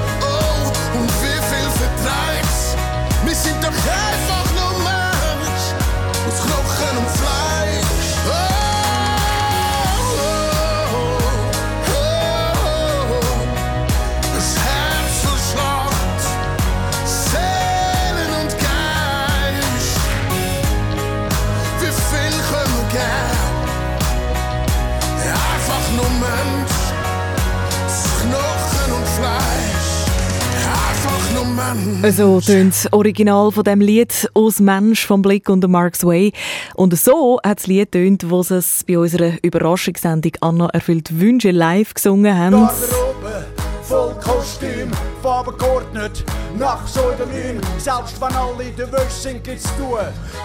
So 32.10 32.40
tönt 32.40 32.74
das 32.74 32.92
Original 32.92 33.50
von 33.50 33.64
dem 33.64 33.80
Lied 33.80 34.30
«Aus 34.34 34.60
Mensch» 34.60 35.06
vom 35.06 35.22
Blick 35.22 35.48
und 35.48 35.66
Mark 35.68 35.96
Sway. 35.96 36.32
Und 36.74 36.96
so 36.98 37.40
hat 37.44 37.58
das 37.58 37.66
Lied 37.66 37.92
tönt, 37.92 38.30
wo 38.30 38.42
sie 38.42 38.56
es 38.56 38.84
bei 38.86 38.98
unserer 38.98 39.32
Überraschungssendung 39.42 40.32
«Anna 40.40 40.68
erfüllt 40.68 41.18
Wünsche» 41.18 41.50
live 41.50 41.94
gesungen 41.94 42.36
haben. 42.36 42.52
Garderobe, 42.52 43.46
voll 43.82 44.14
Kostüm, 44.22 44.90
Farben 45.22 45.56
geordnet, 45.58 46.24
nach 46.58 46.84
Pseudonym. 46.84 47.60
Selbst 47.78 48.20
wenn 48.20 48.34
alle 48.34 48.64
in 48.64 48.76
der 48.76 48.92
Wäsche 48.92 49.10
sind, 49.10 49.44
gibt's 49.44 49.64
zu 49.64 49.82
tun, 49.82 49.98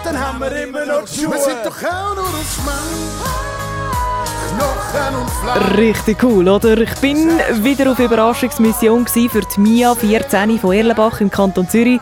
dann 0.04 0.18
haben 0.18 0.40
wir 0.40 0.50
immer 0.62 0.86
noch 0.86 1.04
die 1.04 1.20
Schuhe. 1.20 1.32
Wir 1.32 1.40
sind 1.40 1.58
doch 1.64 1.84
auch 1.84 2.14
nur 2.14 2.24
aus 2.24 2.58
Mensch. 2.64 4.09
Richtig 5.76 6.22
cool, 6.22 6.48
oder? 6.48 6.78
Ich 6.78 6.94
bin 6.96 7.28
wieder 7.62 7.92
auf 7.92 7.98
Überraschungsmission 7.98 9.06
für 9.06 9.40
die 9.40 9.60
Mia 9.60 9.94
14 9.94 10.58
von 10.58 10.72
Erlenbach 10.72 11.20
im 11.20 11.30
Kanton 11.30 11.68
Zürich. 11.68 12.00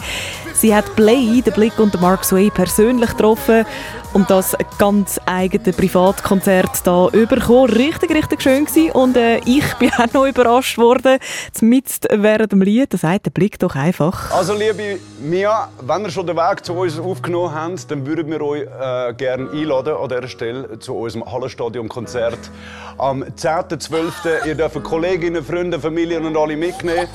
Sie 0.60 0.74
hat 0.74 0.96
Play, 0.96 1.40
den 1.40 1.54
Blick 1.54 1.78
und 1.78 2.00
Mark 2.00 2.24
Sway 2.24 2.50
persönlich 2.50 3.10
getroffen 3.10 3.64
und 4.12 4.28
das 4.28 4.56
ganz 4.76 5.20
eigene 5.24 5.72
Privatkonzert 5.72 6.84
da 6.84 7.08
überkommen. 7.12 7.70
Richtig, 7.70 8.10
richtig 8.10 8.42
schön 8.42 8.64
gsi 8.64 8.90
und 8.92 9.16
äh, 9.16 9.38
ich 9.44 9.72
bin 9.74 9.92
auch 9.98 10.12
noch 10.12 10.26
überrascht 10.26 10.76
worden, 10.76 11.20
mit 11.60 11.84
während 12.10 12.50
dem 12.50 12.62
Lied. 12.62 12.92
Da 12.92 12.98
sagt 12.98 13.26
der 13.26 13.30
Blick 13.30 13.60
doch 13.60 13.76
einfach. 13.76 14.32
Also 14.32 14.52
liebe 14.52 14.98
Mia, 15.20 15.68
wenn 15.80 16.02
ihr 16.02 16.10
schon 16.10 16.26
den 16.26 16.34
Weg 16.34 16.64
zu 16.64 16.72
uns 16.72 16.98
aufgenommen 16.98 17.54
habt, 17.54 17.88
dann 17.88 18.04
würden 18.04 18.28
wir 18.28 18.42
euch 18.42 18.62
äh, 18.62 19.14
gerne 19.14 19.52
einladen 19.52 19.94
an 19.94 20.08
dieser 20.08 20.26
Stelle 20.26 20.80
zu 20.80 20.96
unserem 20.96 21.24
Hallenstadion-Konzert 21.24 22.50
am 22.98 23.22
10.12. 23.22 24.44
Ihr 24.44 24.56
dürft 24.56 24.82
Kolleginnen, 24.82 25.44
Freunde, 25.44 25.78
Familien 25.78 26.26
und 26.26 26.36
alle 26.36 26.56
mitnehmen. 26.56 27.06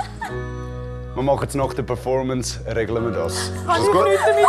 Wir 1.16 1.22
machen 1.22 1.48
es 1.48 1.54
nach 1.54 1.74
der 1.74 1.84
Performance, 1.84 2.60
regeln 2.76 3.04
wir 3.04 3.12
das. 3.12 3.52
Habe 3.68 3.80
Ist 3.80 3.88
ich 3.88 3.94
nichts 3.94 4.26
damit 4.26 4.48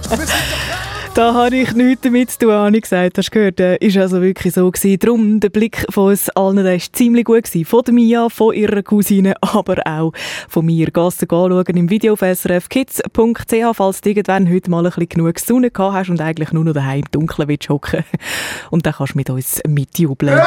zu 0.00 0.08
tun. 0.10 0.26
Da 1.16 1.32
habe 1.32 1.56
ich 1.56 1.72
nichts 1.72 2.02
damit 2.02 2.30
zu 2.30 2.40
tun, 2.40 2.52
habe 2.52 2.76
ich 2.76 2.82
gesagt. 2.82 3.16
Hast 3.16 3.28
du 3.28 3.38
gehört? 3.38 3.58
Äh, 3.58 3.76
Ist 3.76 3.96
also 3.96 4.20
wirklich 4.20 4.52
so 4.52 4.70
gewesen. 4.70 4.98
Darum, 4.98 5.40
der 5.40 5.48
Blick 5.48 5.86
von 5.88 6.10
uns 6.10 6.28
allen, 6.28 6.56
der 6.56 6.74
war 6.74 6.78
ziemlich 6.92 7.24
gut 7.24 7.44
gewesen. 7.44 7.64
Von 7.64 7.84
der 7.84 7.94
Mia, 7.94 8.28
von 8.28 8.54
ihrer 8.54 8.82
Cousine, 8.82 9.34
aber 9.40 9.76
auch 9.86 10.12
von 10.46 10.66
mir. 10.66 10.88
Du 10.88 11.06
anschauen 11.06 11.64
im 11.74 11.88
Video 11.88 12.12
auf 12.12 12.20
srfkids.ch, 12.20 13.72
falls 13.72 14.02
du 14.02 14.10
irgendwann 14.10 14.52
heute 14.52 14.70
mal 14.70 14.84
ein 14.84 14.92
bisschen 14.92 15.08
genug 15.08 15.38
Sonne 15.38 15.70
gehabt 15.70 15.94
hast 15.94 16.10
und 16.10 16.20
eigentlich 16.20 16.52
nur 16.52 16.64
noch 16.64 16.74
daheim 16.74 16.98
im 16.98 17.10
Dunkeln 17.10 17.48
willst 17.48 17.70
hocken. 17.70 18.04
Und 18.70 18.84
dann 18.84 18.92
kannst 18.92 19.14
du 19.14 19.16
mit 19.16 19.30
uns 19.30 19.62
mitjubeln. 19.66 20.38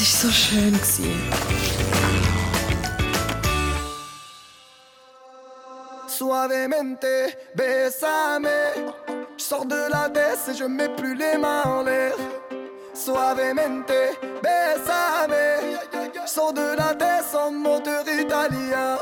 Das 0.00 0.24
war 0.24 0.30
so 0.30 0.34
schön. 0.34 0.80
Je 9.36 9.44
sors 9.44 9.66
de 9.66 9.90
la 9.90 10.08
baisse 10.08 10.48
et 10.48 10.54
je 10.56 10.64
mets 10.64 10.88
plus 10.88 11.14
les 11.14 11.36
mains 11.38 11.64
en 11.64 11.82
l'air. 11.82 12.14
Suavemente, 12.94 14.00
besame. 14.42 15.34
Je 15.92 16.30
sors 16.30 16.52
de 16.52 16.76
la 16.76 16.94
baisse 16.94 17.34
en 17.34 17.50
moteur 17.52 18.04
italien. 18.06 18.98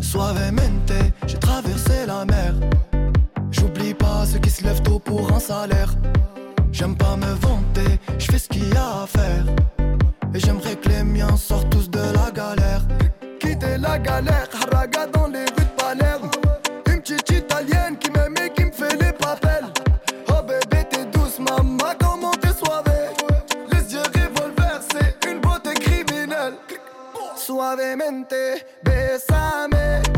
Suavemente, 0.00 0.92
j'ai 1.26 1.38
traversé 1.38 2.06
la 2.06 2.24
mer. 2.24 2.54
J'oublie 3.50 3.94
pas 3.94 4.26
ceux 4.26 4.38
qui 4.38 4.50
se 4.50 4.64
lèvent 4.64 4.82
tôt 4.82 4.98
pour 4.98 5.32
un 5.32 5.40
salaire. 5.40 5.94
J'aime 6.72 6.96
pas 6.96 7.16
me 7.16 7.32
vanter, 7.34 8.00
je 8.18 8.26
fais 8.26 8.38
ce 8.38 8.48
qu'il 8.48 8.68
y 8.68 8.76
a 8.76 9.02
à 9.02 9.06
faire. 9.06 9.73
Et 10.34 10.40
j'aimerais 10.40 10.74
que 10.74 10.88
les 10.88 11.04
miens 11.04 11.36
sortent 11.36 11.70
tous 11.70 11.88
de 11.88 12.00
la 12.00 12.30
galère. 12.32 12.82
Quitter 13.38 13.78
la 13.78 14.00
galère, 14.00 14.48
haraga 14.52 15.06
dans 15.06 15.28
les 15.28 15.44
rues 15.44 15.64
de 15.64 15.80
Palerme. 15.80 16.28
Une 16.90 17.00
petite 17.00 17.30
italienne 17.30 17.96
qui 18.00 18.10
m'aime 18.10 18.34
et 18.44 18.50
qui 18.50 18.64
me 18.64 18.72
fait 18.72 18.96
les 19.00 19.12
papels. 19.12 19.66
Oh 20.28 20.42
bébé, 20.42 20.84
t'es 20.90 21.04
douce, 21.04 21.38
maman, 21.38 21.94
comment 22.00 22.32
t'es 22.32 22.52
soivée. 22.52 23.10
Les 23.70 23.94
yeux 23.94 24.00
revolver, 24.00 24.80
c'est 24.92 25.30
une 25.30 25.40
beauté 25.40 25.74
criminelle. 25.74 26.54
Suavemente, 27.36 28.34
besame. 28.82 30.13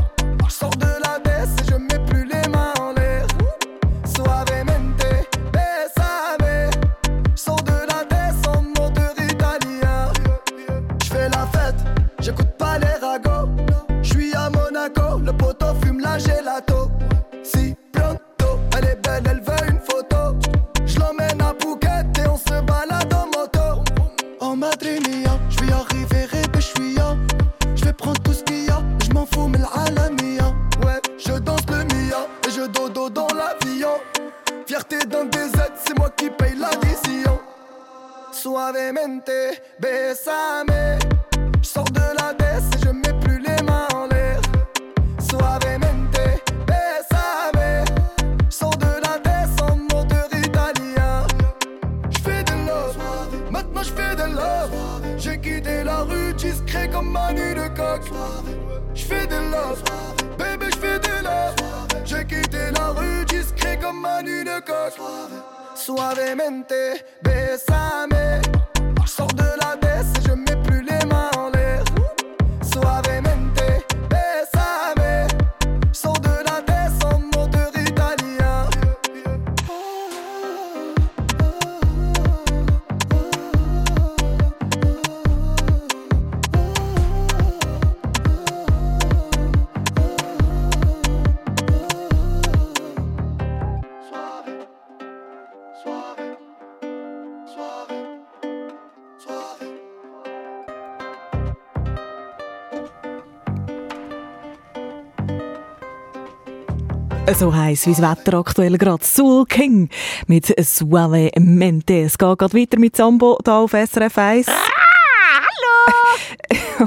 So 107.35 107.55
heiß 107.55 107.87
wie 107.87 107.91
das 107.91 108.01
Wetter 108.01 108.39
aktuell 108.39 108.79
gerade. 108.79 109.05
Soul 109.05 109.45
King 109.47 109.91
mit 110.27 110.55
Suavemente. 110.65 112.03
Es 112.03 112.17
geht 112.17 112.39
gerade 112.39 112.55
weiter 112.55 112.79
mit 112.79 112.97
Sambo 112.97 113.37
hier 113.45 113.53
auf 113.53 113.73
SRF 113.73 114.17
1. 114.17 114.47
hallo! 114.47 114.53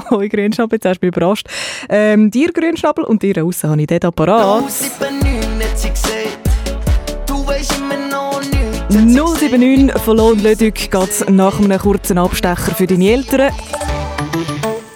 Hoi 0.10 0.28
Grünschnabel, 0.28 0.76
jetzt 0.76 0.86
hast 0.86 1.00
du 1.00 1.06
mich 1.06 1.16
überrascht. 1.16 1.46
Ähm, 1.88 2.30
dir 2.30 2.52
Grünschnabel 2.52 3.04
und 3.04 3.22
dir 3.22 3.38
raus 3.38 3.62
habe 3.64 3.80
ich 3.80 3.86
dort 3.86 4.04
Apparat. 4.06 4.64
079 8.88 10.00
von 10.00 10.16
Lohn 10.16 10.38
Lödük 10.40 10.90
geht 10.90 11.30
nach 11.30 11.60
einem 11.60 11.78
kurzen 11.78 12.18
Abstecher 12.18 12.74
für 12.74 12.86
deine 12.86 13.10
Eltern. 13.10 13.52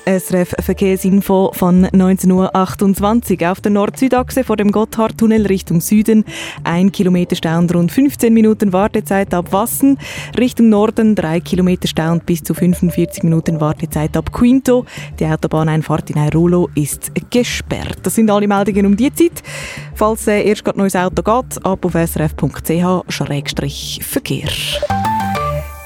SRF 0.07 0.55
Verkehrsinfo 0.61 1.51
von 1.55 1.87
19.28 1.87 3.43
Uhr 3.43 3.51
auf 3.51 3.61
der 3.61 3.73
Nord-Süd-Achse 3.73 4.45
vor 4.45 4.57
dem 4.57 4.71
Gotthardtunnel 4.71 5.47
Richtung 5.47 5.81
Süden. 5.81 6.25
Ein 6.63 6.93
Kilometer 6.93 7.37
Stau 7.37 7.59
und 7.59 7.75
rund 7.75 7.91
15 7.91 8.33
Minuten 8.35 8.73
Wartezeit 8.73 9.33
ab 9.33 9.53
Wassen. 9.53 9.99
Richtung 10.39 10.69
Norden 10.69 11.15
drei 11.15 11.41
Kilometer 11.41 11.89
Stau 11.89 12.13
und 12.13 12.27
bis 12.27 12.43
zu 12.43 12.53
45 12.55 13.23
Minuten 13.23 13.61
Wartezeit 13.61 14.17
ab 14.17 14.33
Quinto. 14.33 14.85
Die 15.19 15.27
Autobahneinfahrt 15.27 16.11
in 16.11 16.19
Airolo 16.19 16.69
ist 16.75 17.11
gesperrt. 17.31 17.99
Das 18.03 18.15
sind 18.15 18.31
alle 18.31 18.47
Meldungen 18.47 18.85
um 18.87 18.97
die 18.97 19.13
Zeit. 19.15 19.43
Falls 19.95 20.27
äh, 20.27 20.43
erst 20.43 20.65
gerade 20.65 20.79
neues 20.79 20.97
Auto 20.97 21.23
geht, 21.23 21.65
ab 21.65 21.85
auf 21.85 21.93
srf.ch-verkehr. 21.95 23.15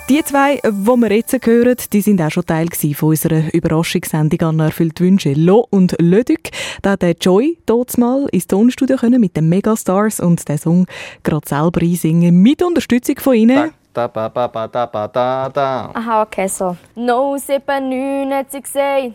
Die 0.09 0.25
zwei, 0.25 0.59
die 0.64 0.71
wir 0.73 1.12
jetzt 1.12 1.35
hören, 1.44 1.77
die 1.92 2.01
sind 2.01 2.23
auch 2.23 2.31
schon 2.31 2.47
Teil 2.47 2.68
von 2.94 3.11
unserer 3.11 3.53
Überraschungssendung 3.53 4.40
an 4.49 4.61
erfüllt 4.61 5.03
Wünsche. 5.03 5.35
Lo 5.35 5.66
und 5.68 5.97
Lödük. 6.01 6.49
Da 6.81 6.92
hat 6.92 7.03
der 7.03 7.12
Joy 7.12 7.59
dort 7.66 7.99
mal 7.99 8.27
ins 8.33 8.47
Tonstudio 8.47 8.97
können 8.97 9.21
mit 9.21 9.37
den 9.37 9.51
Megastars 9.51 10.18
und 10.18 10.49
den 10.49 10.57
Song 10.57 10.87
gerade 11.25 11.47
selber 11.47 11.83
einsingen 11.83 12.40
mit 12.40 12.62
Unterstützung 12.62 13.16
von 13.18 13.35
ihnen. 13.35 13.71
Da, 13.92 14.07
ba, 14.07 14.31
ba, 14.31 14.47
ba, 14.47 14.66
da, 14.66 14.87
ba, 14.87 15.09
da, 15.09 15.51
da. 15.51 15.90
Aha, 15.92 16.23
okay, 16.23 16.49
so. 16.49 16.75
No 16.94 17.37
79 17.37 18.33
hat 18.33 18.51
sie 18.51 18.62
gesagt. 18.62 19.12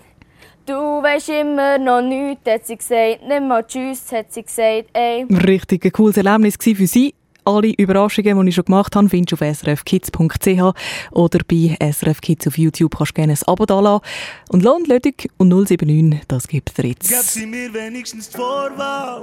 Du 0.68 0.74
weisst 0.74 1.30
immer 1.30 1.80
noch 1.80 2.04
nichts, 2.04 2.48
hat 2.48 2.68
sie 2.68 2.78
gesagt. 2.78 3.28
Nicht 3.28 3.42
mal 3.42 3.64
Tschüss, 3.64 4.12
hat 4.12 4.32
sie 4.32 4.44
gesagt. 4.44 4.90
Ey. 4.94 5.26
Richtig 5.48 5.86
ein 5.86 5.92
cooles 5.92 6.18
Erlebnis 6.18 6.56
für 6.62 6.86
sie. 6.86 7.16
Alle 7.46 7.74
Überraschungen, 7.78 8.40
die 8.42 8.50
ich 8.50 8.56
schon 8.56 8.66
gemacht 8.66 8.96
habe, 8.96 9.10
findest 9.10 9.42
du 9.42 9.46
auf 9.46 9.58
srfkids.ch 9.58 10.74
oder 11.12 11.40
bei 11.48 11.78
SRF 11.80 12.22
Kids 12.22 12.48
auf 12.48 12.58
YouTube 12.58 12.98
kannst 12.98 13.12
du 13.12 13.16
gerne 13.16 13.34
ein 13.34 13.40
Abo 13.48 13.66
da 13.66 13.80
lassen. 13.80 14.04
Und 14.50 14.64
Lohn, 14.64 14.86
Lödig 14.86 15.30
und 15.38 15.50
079, 15.50 16.22
das 16.28 16.48
gibt 16.48 16.72
es 16.72 16.84
jetzt. 16.84 17.12
Gab 17.12 17.22
sie 17.24 17.46
mir 17.46 17.74
wenigstens 17.74 18.30
die 18.30 18.38
Vorwahl? 18.38 19.22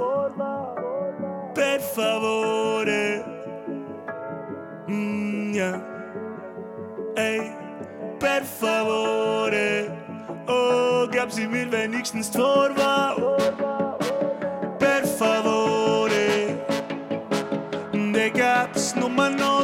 Per 1.55 1.81
favore. 1.81 3.25
Mm, 4.87 5.55
ja. 5.55 5.83
Ey, 7.17 7.41
per 8.19 8.43
favore. 8.45 9.97
Oh, 10.47 11.07
gab 11.11 11.33
sie 11.33 11.47
mir 11.47 11.71
wenigstens 11.71 12.31
die 12.31 12.39
Vorwahl? 12.39 13.40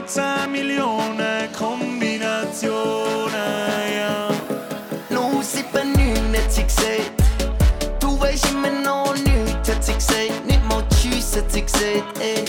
10 0.06 0.52
Millionen 0.52 1.50
Kombinationen, 1.58 3.32
ja. 3.96 4.28
079 5.10 6.32
hat 6.32 6.52
sie 6.52 6.62
gesagt. 6.62 7.10
Du 7.98 8.20
weisst 8.20 8.48
immer 8.52 8.70
noch 8.70 9.14
nichts, 9.14 9.68
hat 9.68 9.84
sie 9.84 9.94
gesagt. 9.94 10.46
Nicht 10.46 10.62
mal 10.68 10.84
Tschüss, 10.90 11.36
hat 11.36 11.50
sie 11.50 11.62
gesagt, 11.62 12.20
ey. 12.20 12.44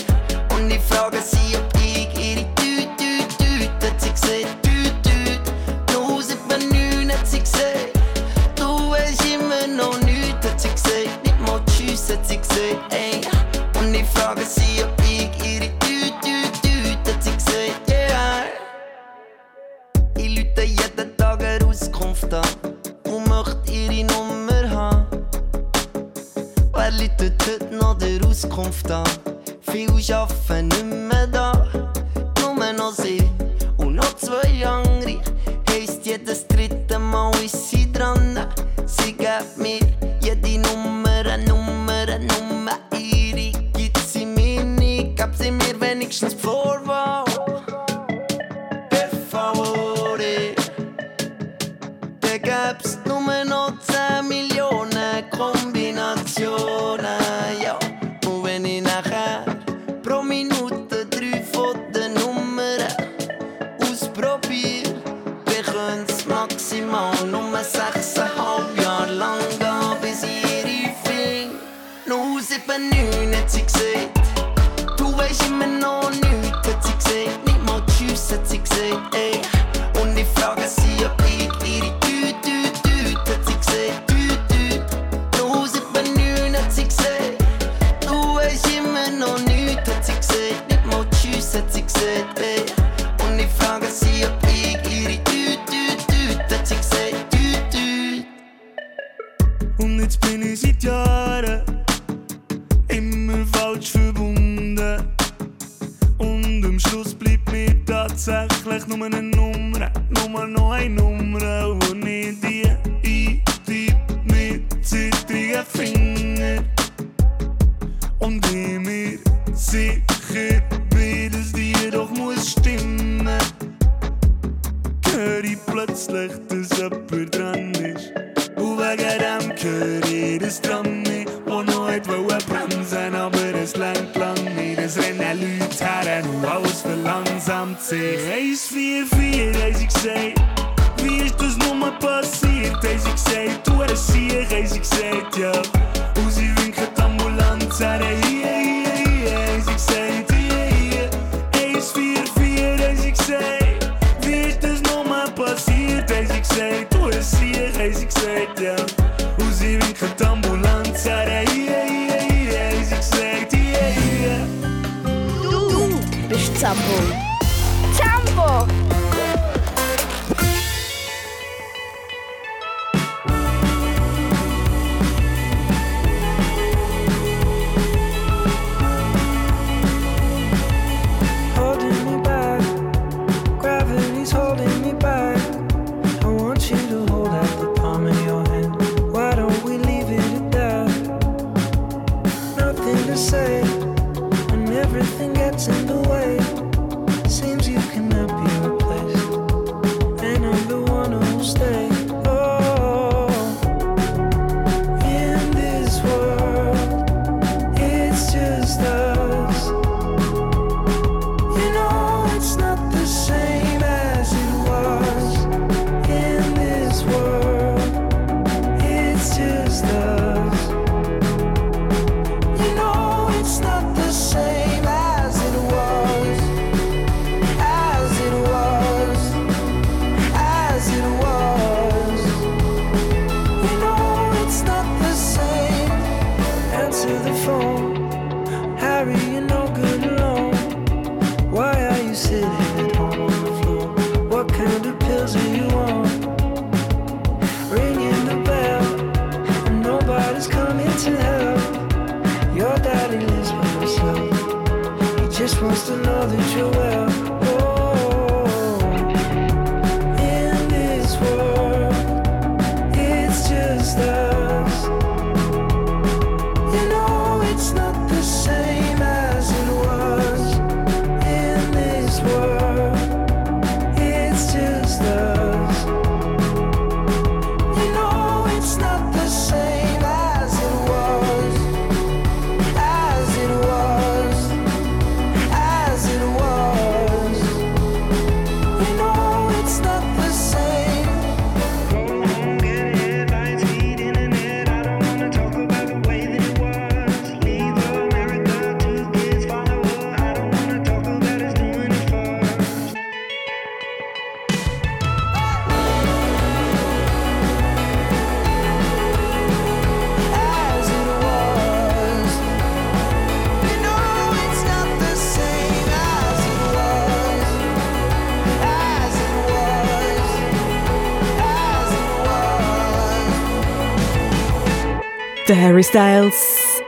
Harry 325.68 325.84
Styles. 325.84 326.80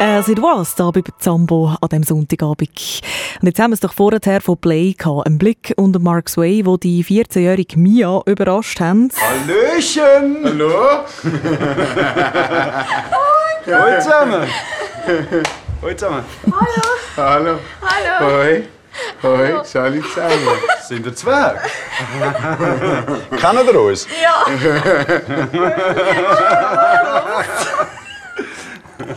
As 0.00 0.26
it 0.26 0.40
was, 0.40 0.74
da 0.74 0.90
bei 0.90 1.02
Zambo 1.18 1.76
an 1.78 1.88
diesem 1.90 2.04
Sonntagabend. 2.04 3.02
Und 3.42 3.46
jetzt 3.46 3.60
haben 3.60 3.72
wir 3.72 3.74
es 3.74 3.80
doch 3.80 3.92
vorher 3.92 4.40
von 4.40 4.56
Play 4.56 4.94
gehabt. 4.94 5.26
Ein 5.26 5.36
Blick 5.36 5.74
unter 5.76 5.98
Mark 5.98 6.30
Sway, 6.30 6.64
wo 6.64 6.78
die 6.78 7.04
14-jährige 7.04 7.78
Mia 7.78 8.22
überrascht 8.24 8.80
haben. 8.80 9.10
Hallöchen! 9.20 10.38
Hallo? 10.44 11.04
Hallo 13.66 14.00
zusammen! 14.00 14.48
Hallo 15.82 15.94
zusammen! 15.94 16.24
Hallo. 17.18 17.58
Hallo. 17.82 18.32
Hoi. 18.32 18.64
Hoi, 19.22 19.62
salut 19.64 20.08
zusammen. 20.08 20.38
Sind 20.80 21.04
ihr 21.04 21.14
Zwerg? 21.14 21.60
Kennen 23.38 23.66
ihr 23.66 23.78
uns? 23.78 24.08
Ja. 24.22 24.46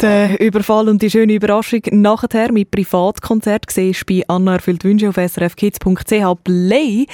Der 0.00 0.38
Überfall 0.40 0.88
und 0.88 1.02
die 1.02 1.10
schöne 1.10 1.32
Überraschung 1.32 1.80
nachher 1.90 2.52
mit 2.52 2.70
Privatkonzert 2.70 3.64
siehst 3.68 4.06
bei 4.06 4.22
Anna 4.28 4.54
erfüllt 4.54 4.84
Wünsche 4.84 5.08
auf 5.08 5.16
srfkids.ch 5.16 6.44
Play. 6.44 7.06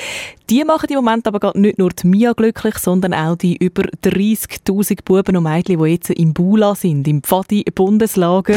Die 0.50 0.64
machen 0.64 0.90
im 0.90 0.96
Moment 0.96 1.26
aber 1.26 1.40
gerade 1.40 1.58
nicht 1.58 1.78
nur 1.78 1.88
die 1.90 2.06
Mia 2.06 2.34
glücklich, 2.34 2.76
sondern 2.76 3.14
auch 3.14 3.36
die 3.36 3.56
über 3.56 3.84
30'000 4.04 4.98
Buben 5.02 5.38
und 5.38 5.44
Mädchen, 5.44 5.82
die 5.82 5.90
jetzt 5.92 6.10
im 6.10 6.34
Bula 6.34 6.74
sind, 6.74 7.08
im 7.08 7.22
Pfadi-Bundeslager. 7.22 8.56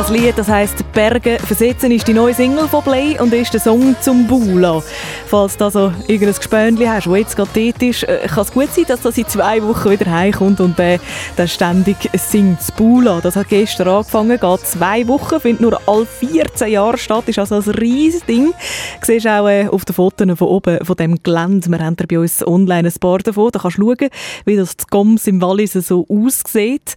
Das 0.00 0.08
Lied, 0.08 0.38
das 0.38 0.48
heisst 0.48 0.82
«Berge 0.94 1.38
versetzen», 1.38 1.90
ist 1.90 2.08
die 2.08 2.14
neue 2.14 2.32
Single 2.32 2.66
von 2.68 2.82
Play 2.82 3.20
und 3.20 3.34
ist 3.34 3.52
der 3.52 3.60
Song 3.60 3.94
zum 4.00 4.26
Bula. 4.26 4.82
Falls 5.26 5.58
du 5.58 5.64
also 5.66 5.92
irgendein 6.06 6.36
Gespönli 6.36 6.86
hast, 6.86 7.06
das 7.06 7.18
jetzt 7.18 7.36
gerade 7.36 7.50
dort 7.54 7.82
ist, 7.82 8.04
äh, 8.04 8.26
kann 8.26 8.44
es 8.44 8.50
gut 8.50 8.72
sein, 8.72 8.86
dass 8.88 9.02
das 9.02 9.18
in 9.18 9.28
zwei 9.28 9.62
Wochen 9.62 9.90
wieder 9.90 10.10
heimkommt 10.10 10.58
und 10.60 10.78
äh, 10.78 10.98
der 11.36 11.46
ständig 11.48 11.96
singt. 12.14 12.60
Das 12.60 12.72
Bula, 12.72 13.20
das 13.20 13.36
hat 13.36 13.50
gestern 13.50 13.88
angefangen, 13.88 14.40
geht 14.40 14.60
zwei 14.60 15.06
Wochen, 15.06 15.38
findet 15.38 15.60
nur 15.60 15.78
alle 15.86 16.06
14 16.06 16.68
Jahre 16.68 16.96
statt, 16.96 17.24
ist 17.26 17.38
also 17.38 17.56
ein 17.56 17.68
riesiges 17.76 18.24
Ding. 18.24 18.54
Du 19.00 19.06
siehst 19.06 19.26
auch 19.26 19.48
äh, 19.48 19.68
auf 19.68 19.84
den 19.84 19.94
Fotos 19.94 20.26
von 20.38 20.48
oben 20.48 20.82
von 20.82 20.96
dem 20.96 21.22
Gelände, 21.22 21.68
wir 21.68 21.78
haben 21.78 21.96
da 21.96 22.06
bei 22.08 22.18
uns 22.18 22.44
online 22.46 22.88
ein 22.88 23.00
paar 23.00 23.18
davon, 23.18 23.50
da 23.52 23.58
kannst 23.58 23.76
du 23.76 23.82
schauen, 23.82 24.08
wie 24.46 24.56
das 24.56 24.78
Goms 24.88 25.26
im 25.26 25.42
Wallis 25.42 25.74
so 25.74 26.06
aussieht. 26.08 26.96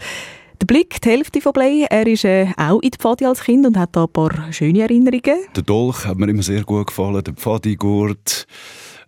Der 0.64 0.68
Blick, 0.68 1.02
die 1.02 1.10
Hälfte 1.10 1.42
von 1.42 1.52
Play, 1.52 1.86
er 1.90 2.08
ist 2.08 2.24
äh, 2.24 2.48
auch 2.56 2.80
in 2.82 2.92
der 2.92 2.98
Pfadi 2.98 3.26
als 3.26 3.44
Kind 3.44 3.68
und 3.68 3.78
hat 3.78 3.94
da 3.98 4.06
ein 4.06 4.10
paar 4.14 4.32
schöne 4.54 4.84
Erinnerungen. 4.84 5.44
Der 5.54 5.62
Dolch 5.62 6.06
hat 6.06 6.18
mir 6.18 6.30
immer 6.30 6.42
sehr 6.42 6.64
gut 6.64 6.88
gefallen, 6.88 7.22
der 7.22 7.34
Pfadigurt, 7.34 8.48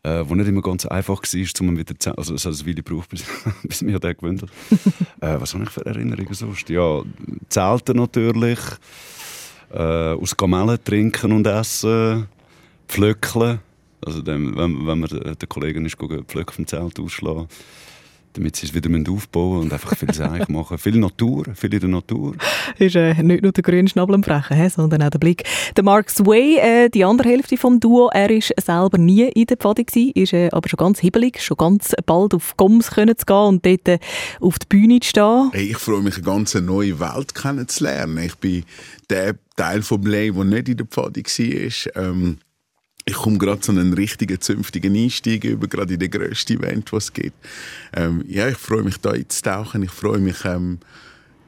äh, 0.03 0.25
wo 0.25 0.35
nicht 0.35 0.49
immer 0.49 0.61
ganz 0.61 0.85
einfach 0.85 1.21
war, 1.21 1.61
um 1.61 1.69
ihn 1.69 1.77
wieder 1.77 1.97
zu 1.97 2.17
also 2.17 2.33
es 2.33 2.45
hat 2.45 2.55
eine 2.55 2.65
Weile 2.65 2.83
gebraucht, 2.83 3.07
bis, 3.09 3.23
bis 3.63 3.81
mir 3.83 3.99
der 3.99 4.15
gewöhnt 4.15 4.41
hat. 4.41 4.49
äh, 5.21 5.39
was 5.39 5.53
habe 5.53 5.63
ich 5.63 5.69
für 5.69 5.85
Erinnerungen 5.85 6.33
sonst? 6.33 6.67
Ja, 6.67 7.03
Zelten 7.47 7.95
natürlich, 7.95 8.59
äh, 9.73 9.77
aus 9.77 10.35
Kamellen 10.35 10.83
trinken 10.83 11.31
und 11.31 11.47
essen, 11.47 12.27
pflöckeln, 12.89 13.59
also 14.05 14.21
dem, 14.21 14.57
wenn, 14.57 14.85
wenn 14.85 14.99
man 14.99 15.09
den 15.09 15.47
Kollegen 15.47 15.85
ist, 15.85 15.97
gucken, 15.97 16.25
Pflöcke 16.25 16.51
vom 16.51 16.67
Zelt 16.67 16.99
ausschlagen 16.99 17.47
damit 18.35 18.55
sie 18.55 18.67
es 18.67 18.73
wieder 18.73 18.89
aufbauen 19.11 19.61
und 19.61 19.73
einfach 19.73 19.95
viel 19.97 20.13
Seich 20.13 20.47
machen. 20.49 20.77
Viel 20.77 20.97
Natur, 20.97 21.45
viel 21.55 21.73
in 21.73 21.79
der 21.79 21.89
Natur. 21.89 22.35
ist 22.77 22.95
äh, 22.95 23.13
nicht 23.21 23.43
nur 23.43 23.51
der 23.51 23.63
grüne 23.63 23.87
Schnabel 23.87 24.15
am 24.15 24.23
Frechen, 24.23 24.57
he, 24.57 24.69
sondern 24.69 25.01
auch 25.03 25.09
der 25.09 25.19
Blick. 25.19 25.43
Der 25.75 25.83
Mark 25.83 26.09
Sway, 26.09 26.57
äh, 26.57 26.89
die 26.89 27.05
andere 27.05 27.29
Hälfte 27.29 27.57
vom 27.57 27.79
Duo, 27.79 28.09
er 28.13 28.29
ist 28.29 28.53
selber 28.63 28.97
nie 28.97 29.23
in 29.29 29.45
der 29.45 29.57
Pfade 29.57 29.83
gewesen, 29.83 30.11
ist 30.13 30.33
äh, 30.33 30.49
aber 30.51 30.69
schon 30.69 30.77
ganz 30.77 30.99
hibbelig, 30.99 31.41
schon 31.41 31.57
ganz 31.57 31.93
bald 32.05 32.33
auf 32.33 32.55
Goms 32.57 32.91
können 32.91 33.17
zu 33.17 33.25
gehen 33.25 33.35
und 33.35 33.65
dort 33.65 33.87
äh, 33.87 33.99
auf 34.41 34.59
die 34.59 34.67
Bühne 34.67 34.99
zu 34.99 35.09
stehen. 35.09 35.49
Hey, 35.53 35.71
ich 35.71 35.77
freue 35.77 36.01
mich, 36.01 36.15
eine 36.15 36.23
ganz 36.23 36.53
neue 36.55 36.99
Welt 36.99 37.33
kennenzulernen. 37.33 38.17
Ich 38.19 38.35
bin 38.35 38.63
der 39.09 39.35
Teil 39.55 39.81
von 39.81 40.01
Blay, 40.01 40.31
der 40.31 40.43
nicht 40.43 40.69
in 40.69 40.77
der 40.77 40.85
Pfade 40.85 41.21
war. 41.23 42.03
Ähm, 42.03 42.37
ich 43.05 43.13
komme 43.13 43.37
gerade 43.37 43.61
zu 43.61 43.71
einem 43.71 43.93
richtigen, 43.93 44.41
zünftigen 44.41 44.95
Einstieg 44.95 45.43
über, 45.43 45.67
gerade 45.67 45.93
in 45.93 45.99
den 45.99 46.09
grössten 46.09 46.57
Event, 46.57 46.91
was 46.91 47.05
es 47.05 47.13
gibt. 47.13 47.37
Ähm, 47.93 48.23
ja, 48.27 48.49
ich 48.49 48.57
freue 48.57 48.81
mich, 48.81 48.97
da 48.97 49.11
einzutauchen. 49.11 49.83
Ich 49.83 49.91
freue 49.91 50.17
mich, 50.17 50.43
ähm, 50.43 50.79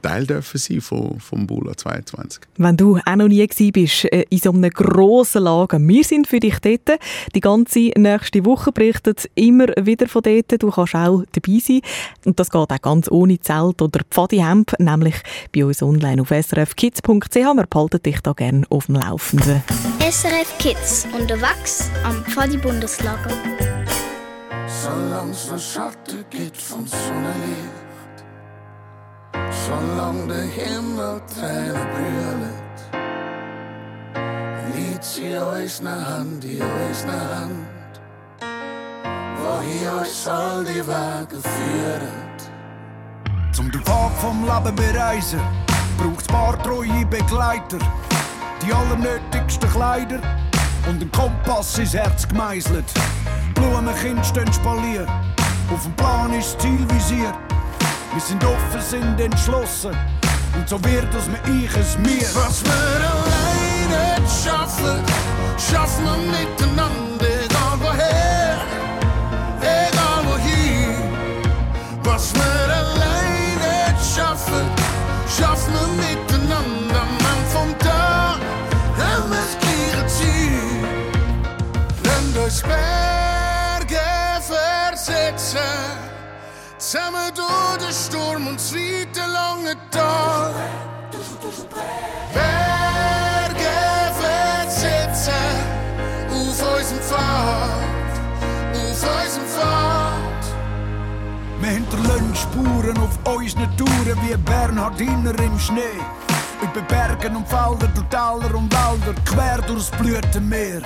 Teil 0.02 0.26
dürfen 0.26 0.58
sein 0.58 0.80
von, 0.80 1.18
vom 1.20 1.46
Bula 1.46 1.76
22. 1.76 2.42
Wenn 2.56 2.76
du 2.76 2.98
auch 3.04 3.16
noch 3.16 3.28
nie 3.28 3.46
gewesen 3.46 3.72
bist, 3.72 4.04
äh, 4.06 4.24
in 4.30 4.38
so 4.38 4.50
einem 4.50 4.70
grossen 4.70 5.42
Lager, 5.42 5.78
wir 5.80 6.04
sind 6.04 6.26
für 6.26 6.40
dich 6.40 6.58
dort. 6.60 7.00
Die 7.34 7.40
ganze 7.40 7.90
nächste 7.96 8.44
Woche 8.44 8.72
berichtet 8.72 9.28
immer 9.34 9.66
wieder 9.80 10.08
von 10.08 10.22
dort. 10.22 10.62
Du 10.62 10.70
kannst 10.70 10.94
auch 10.94 11.24
dabei 11.32 11.58
sein. 11.60 11.80
Und 12.24 12.38
das 12.40 12.50
geht 12.50 12.72
auch 12.72 12.82
ganz 12.82 13.10
ohne 13.10 13.40
Zelt 13.40 13.82
oder 13.82 14.00
Pfadihemd, 14.10 14.74
nämlich 14.78 15.16
bei 15.54 15.64
uns 15.64 15.82
online 15.82 16.22
auf 16.22 16.28
srfkids.ch. 16.28 17.34
Wir 17.34 17.66
behalten 17.68 18.02
dich 18.02 18.20
da 18.20 18.32
gerne 18.32 18.64
auf 18.70 18.86
dem 18.86 18.96
Laufenden. 18.96 19.62
SRF 20.00 20.58
Kids 20.58 21.06
unterwegs 21.18 21.90
am 22.04 22.24
Pfadi-Bundeslager. 22.24 23.30
Solang's 24.66 25.50
noch 25.50 25.58
Schatten 25.58 26.24
gibt 26.30 26.56
vom 26.56 26.86
Sonnenlicht. 26.86 27.77
Solange 29.68 30.26
der 30.28 30.44
Himmel 30.44 31.20
Tränen 31.34 31.86
brüllt. 31.92 32.78
Lied 34.74 35.04
sie 35.04 35.36
euch 35.36 35.82
nach 35.82 36.06
Hand, 36.06 36.42
die 36.42 36.62
euch 36.62 37.04
nach 37.06 37.40
Hand. 37.40 38.00
Wo 39.36 39.60
ihr 39.60 40.00
euch 40.00 40.08
soll 40.08 40.64
die 40.64 40.86
Wege 40.86 41.42
führen. 41.42 42.28
Zum 43.52 43.70
den 43.70 43.82
Pfad 43.82 44.12
vom 44.22 44.42
Leben 44.46 44.74
bereisen, 44.74 45.40
braucht 45.98 46.22
es 46.22 46.26
paar 46.28 46.62
treue 46.62 47.04
Begleiter. 47.04 47.78
Die 48.62 48.72
allernötigsten 48.72 49.68
Kleider 49.70 50.20
und 50.88 51.02
ein 51.02 51.12
Kompass 51.12 51.78
ins 51.78 51.92
Herz 51.92 52.26
gemeißelt. 52.26 52.86
Blumenkind 53.54 54.24
stehen 54.24 54.50
spaliert, 54.50 55.08
auf 55.70 55.82
dem 55.82 55.94
Plan 55.96 56.32
ist 56.32 56.54
das 56.54 56.62
Ziel 56.62 56.86
visiert. 56.90 57.34
Wir 58.12 58.20
sind 58.20 58.44
offen, 58.44 58.80
sind 58.80 59.20
entschlossen 59.20 59.96
und 60.56 60.68
so 60.68 60.82
wird 60.84 61.12
es 61.14 61.26
mit 61.26 61.46
ich 61.46 61.76
es 61.76 61.98
mir. 61.98 62.26
Was 62.34 62.64
wir 62.64 62.72
alleine 62.72 64.26
schaffen, 64.26 65.02
schaffen 65.58 66.04
wir 66.04 66.16
miteinander, 66.16 67.37
und 88.48 88.56
das 88.56 88.72
weite 88.74 89.20
lange 89.30 89.76
Tal. 89.90 90.54
Berge 92.32 93.74
versetzen 94.20 95.32
auf 96.30 96.76
unserem 96.76 97.00
Pfad, 97.00 98.14
auf 98.72 99.02
unserem 99.24 99.46
Pfad. 99.46 100.44
Wir 101.60 101.70
hinterlassen 101.70 102.34
Spuren 102.34 102.98
auf 102.98 103.34
unseren 103.34 103.76
Touren 103.76 104.18
wie 104.22 104.36
Bernhardiner 104.36 105.38
im 105.40 105.58
Schnee. 105.58 106.00
Über 106.62 106.80
Bergen 106.82 107.36
und 107.36 107.48
Felder, 107.48 107.88
durch 107.94 108.06
Täler 108.08 108.54
und 108.54 108.72
Wälder, 108.72 109.20
quer 109.24 109.58
durchs 109.66 109.90
Blütenmeer. 109.92 110.82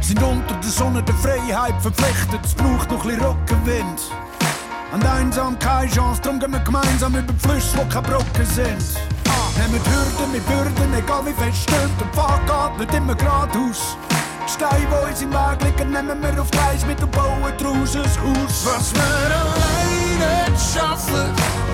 Sind 0.00 0.22
unter 0.22 0.54
der 0.54 0.70
Sonne 0.70 1.02
der 1.02 1.14
Freiheit 1.14 1.80
verpflichtet, 1.80 2.40
es 2.44 2.54
braucht 2.54 2.90
noch 2.90 3.04
ein 3.04 3.10
bisschen 3.10 3.24
Rückenwind. 3.24 4.00
An 4.92 5.00
der 5.00 5.12
Einsamkeit 5.12 5.92
Chance, 5.94 6.20
darum 6.20 6.40
gehen 6.40 6.52
wir 6.52 6.58
gemeinsam 6.60 7.14
über 7.14 7.32
die 7.32 7.38
Flüsse, 7.38 7.78
die 7.78 7.88
keine 7.88 8.08
Brücken 8.08 8.46
sind. 8.46 8.98
Nehmen 9.56 9.80
Hürden 9.84 10.32
mit 10.32 10.44
Bürden, 10.46 10.94
egal 10.94 11.24
wie 11.26 11.32
fest 11.32 11.62
stimmt, 11.62 12.00
der 12.00 12.06
Pfad 12.08 12.40
geht 12.46 12.78
nicht 12.80 12.94
immer 12.94 13.14
geradeaus. 13.14 13.96
Die 14.46 14.52
Steine, 14.52 14.86
die 14.88 15.10
uns 15.10 15.22
im 15.22 15.30
Weg 15.32 15.62
liegen, 15.62 15.92
nehmen 15.92 16.20
wir 16.20 16.42
auf 16.42 16.50
Gleis 16.50 16.84
mit 16.86 17.00
und 17.02 17.12
bauen 17.12 17.52
draus 17.58 17.94
ein 17.94 18.02
Haus. 18.02 18.66
Was 18.66 18.92
wir 18.92 19.02
alleine 19.02 20.58
schaffen 20.58 21.69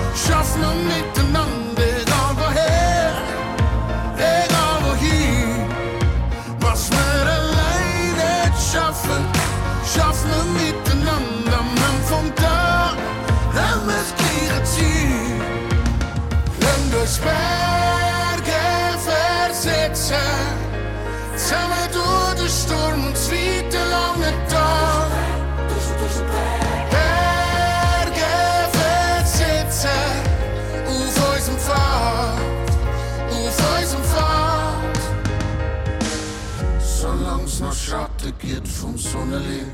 vom 39.27 39.31
Sonnenlicht, 39.31 39.65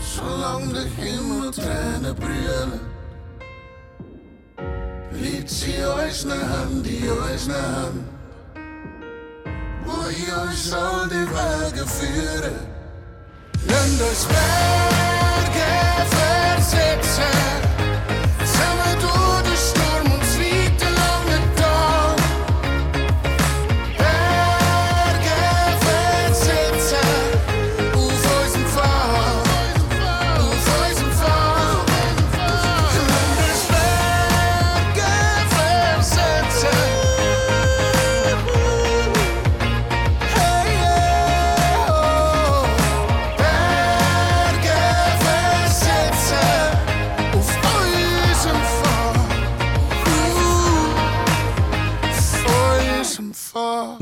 solang 0.00 0.72
der 0.72 0.84
Himmel 0.84 1.50
Tränen 1.50 2.14
brüllen, 2.14 2.80
liegt 5.12 5.50
sie 5.50 5.74
unsere 5.84 6.48
Hand 6.48 6.86
in 6.86 7.10
unsere 7.10 7.62
Hand, 7.62 8.04
wo 9.84 10.08
ich 10.08 10.32
uns 10.32 10.72
all 10.72 11.08
die 11.08 11.26
Wege 11.26 11.86
führen. 11.86 12.54
Lass 13.68 14.00
uns 14.00 14.26
Berge 14.26 15.66
versetzen, 16.10 17.65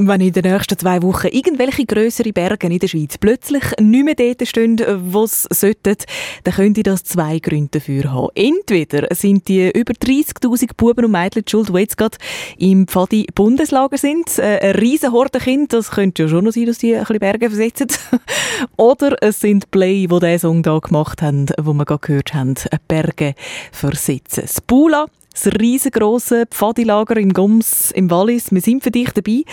Wenn 0.07 0.21
in 0.21 0.33
den 0.33 0.53
nächsten 0.53 0.79
zwei 0.79 1.03
Wochen 1.03 1.29
irgendwelche 1.29 1.87
grössere 1.87 2.33
Berge 2.33 2.67
in 2.67 2.79
der 2.79 2.89
Schweiz 2.89 3.17
plötzlich 3.17 3.63
nicht 3.81 4.05
mehr 4.05 4.15
dort 4.15 4.47
stehen, 4.47 4.79
wo 5.11 5.25
sie 5.25 5.47
sollten, 5.51 5.97
dann 6.45 6.55
könnte 6.55 6.83
das 6.83 7.05
zwei 7.05 7.39
Gründe 7.39 7.79
dafür 7.79 8.13
haben. 8.13 8.29
Entweder 8.35 9.07
sind 9.15 9.49
die 9.49 9.71
über 9.71 9.95
30'000 9.95 10.71
Buben 10.77 11.07
und 11.07 11.11
Mädchen 11.11 11.45
schuld, 11.49 11.71
die 11.71 11.79
jetzt 11.79 11.97
gerade 11.97 12.19
im 12.59 12.87
Pfadi 12.87 13.27
Bundeslager 13.35 13.97
sind. 13.97 14.39
Äh, 14.39 14.59
Ein 14.59 14.75
riesen 14.77 15.13
Kind, 15.41 15.73
das 15.73 15.91
könnte 15.91 16.25
ja 16.25 16.29
schon 16.29 16.45
noch 16.45 16.53
sein, 16.53 16.67
dass 16.67 16.79
die 16.79 16.95
ein 16.95 17.01
bisschen 17.01 17.21
Berge 17.21 17.49
versetzen. 17.49 17.89
Oder 18.77 19.17
es 19.23 19.41
sind 19.41 19.71
Play, 19.71 20.07
die 20.07 20.19
diesen 20.19 20.39
Song 20.39 20.63
hier 20.63 20.81
gemacht 20.81 21.23
haben, 21.23 21.47
wo 21.63 21.73
wir 21.73 21.85
gerade 21.87 22.07
gehört 22.07 22.35
haben, 22.35 22.55
Berge 22.89 23.35
versetzen. 23.73 24.43
Das 24.43 24.61
Bula 24.61 25.07
das 25.34 25.54
riesengroße 25.60 26.46
Pfadilager 26.48 27.18
im 27.18 27.34
Goms 27.34 27.92
im 27.92 28.10
Wallis. 28.10 28.52
Wir 28.52 28.62
sind 28.62 28.84
für 28.84 28.92
dich 28.92 29.12
dabei, 29.12 29.44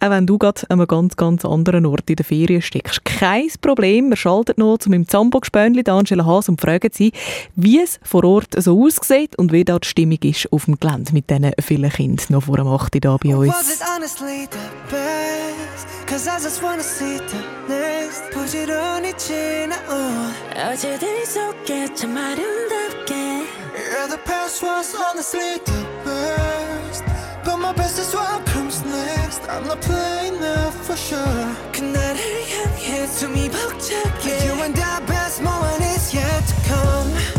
auch 0.00 0.10
wenn 0.10 0.26
du 0.26 0.38
gerade 0.38 0.62
an 0.70 0.78
einem 0.78 0.86
ganz, 0.86 1.16
ganz 1.16 1.44
anderen 1.44 1.86
Ort 1.86 2.08
in 2.08 2.16
der 2.16 2.24
Ferien 2.24 2.62
steckst. 2.62 3.04
Kein 3.04 3.48
Problem, 3.60 4.10
wir 4.10 4.16
schalten 4.16 4.54
noch 4.56 4.78
zu 4.78 4.90
meinem 4.90 5.06
Zambo-Gespönli, 5.06 5.82
Angela 5.86 6.24
Haas, 6.24 6.48
und 6.48 6.60
fragen 6.60 6.90
sie, 6.92 7.12
wie 7.56 7.80
es 7.80 7.98
vor 8.02 8.24
Ort 8.24 8.54
so 8.56 8.82
aussieht 8.82 9.36
und 9.36 9.52
wie 9.52 9.64
da 9.64 9.78
die 9.78 9.88
Stimmung 9.88 10.18
ist 10.22 10.50
auf 10.52 10.64
dem 10.64 10.78
Gelände 10.78 11.12
mit 11.12 11.28
diesen 11.28 11.52
vielen 11.60 11.90
Kindern 11.90 12.26
noch 12.30 12.44
vor 12.44 12.56
dem 12.56 12.68
8. 12.68 12.94
Uhr 12.94 13.00
da 13.00 13.16
bei 13.16 13.36
uns. 13.36 13.48
Was 13.48 13.74
it 13.74 13.82
honestly 13.86 14.48
the 14.50 14.58
best? 14.90 15.86
Cause 16.06 16.28
I 16.28 16.42
just 16.42 16.62
wanna 16.62 16.82
see 16.82 17.18
the 17.18 17.72
next 17.72 18.30
부지런히 18.30 19.12
지나온 19.16 20.32
어제들이 20.54 21.24
속에 21.24 21.94
참 21.94 22.16
아름답게 22.16 23.57
Yeah, 23.78 24.06
the 24.06 24.18
past 24.18 24.62
was 24.62 24.94
honestly 24.94 25.58
the 25.64 25.86
best 26.04 27.04
But 27.44 27.58
my 27.58 27.72
best 27.72 27.98
is 27.98 28.14
what 28.14 28.44
comes 28.46 28.84
next 28.84 29.42
I'm 29.48 29.66
not 29.66 29.80
playing 29.80 30.40
now 30.40 30.70
for 30.70 30.96
sure 30.96 31.46
그날을 31.72 32.18
향해 32.50 33.06
숨이 33.06 33.50
벅차게 33.50 34.46
You 34.46 34.62
and 34.62 34.78
I 34.78 35.00
best 35.06 35.42
moment 35.42 35.82
is 35.96 36.14
yet 36.14 36.46
to 36.46 36.54
come 36.68 37.37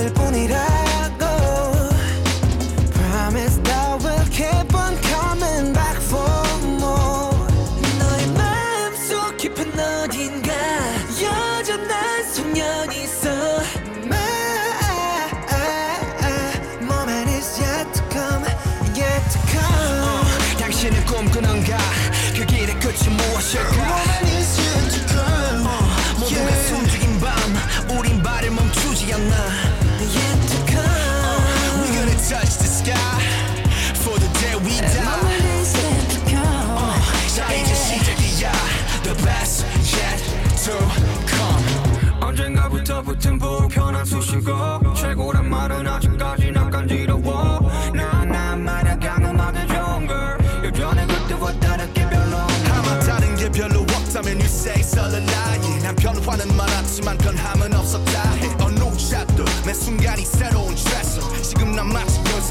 del 0.00 0.12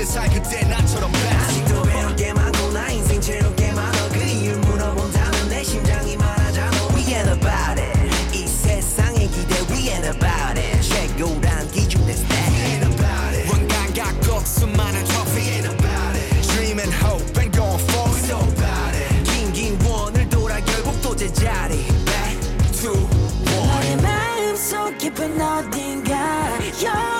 살 0.09 0.27
그때 0.31 0.65
나처럼 0.65 1.11
아직도 1.13 1.83
외롭게 1.83 2.33
많고 2.33 2.71
나 2.71 2.89
인생 2.89 3.21
채롭게 3.21 3.71
많아 3.73 4.09
그 4.09 4.17
이유 4.23 4.57
물어본다면 4.57 5.49
내 5.49 5.63
심장이 5.63 6.17
말하잖아 6.17 6.71
We 6.95 7.13
ain't 7.13 7.29
about 7.29 7.79
it 7.79 8.35
이 8.35 8.47
세상의 8.47 9.27
기대 9.27 9.55
We 9.69 9.89
ain't 9.91 10.07
about 10.09 10.59
it 10.59 10.81
최고란 10.81 11.69
기준의 11.71 12.15
스텝 12.15 12.31
We 12.31 12.57
ain't 12.57 12.85
about 12.87 13.37
it 13.37 13.51
원간 13.51 13.93
갖고 13.93 14.39
수많은 14.39 15.05
trophy 15.05 15.43
We 15.43 15.53
ain't 15.53 15.69
about 15.69 16.17
it 16.17 16.41
Dream 16.53 16.79
and 16.79 16.91
hope 16.91 17.37
and 17.37 17.55
going 17.55 17.77
for 17.77 18.09
it 18.09 18.15
We 18.15 18.21
so 18.25 18.39
about 18.39 18.97
it 18.97 19.31
긴긴 19.31 19.77
원을 19.85 20.27
돌아 20.27 20.59
결국 20.61 20.99
또 21.03 21.15
제자리 21.15 21.85
Back 22.05 22.81
to 22.81 22.93
one 22.93 23.45
너의 23.45 23.95
마음 24.01 24.55
속 24.55 24.97
깊은 24.97 25.39
어딘가 25.39 26.57
You're 26.81 27.18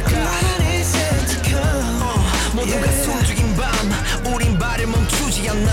끝이 0.00 0.16
무엇일까 0.16 1.60
어, 2.00 2.24
모두가 2.54 2.92
숨죽인 3.02 3.54
밤 3.56 4.32
우린 4.32 4.58
발을 4.58 4.86
멈추지 4.86 5.48
않나 5.50 5.70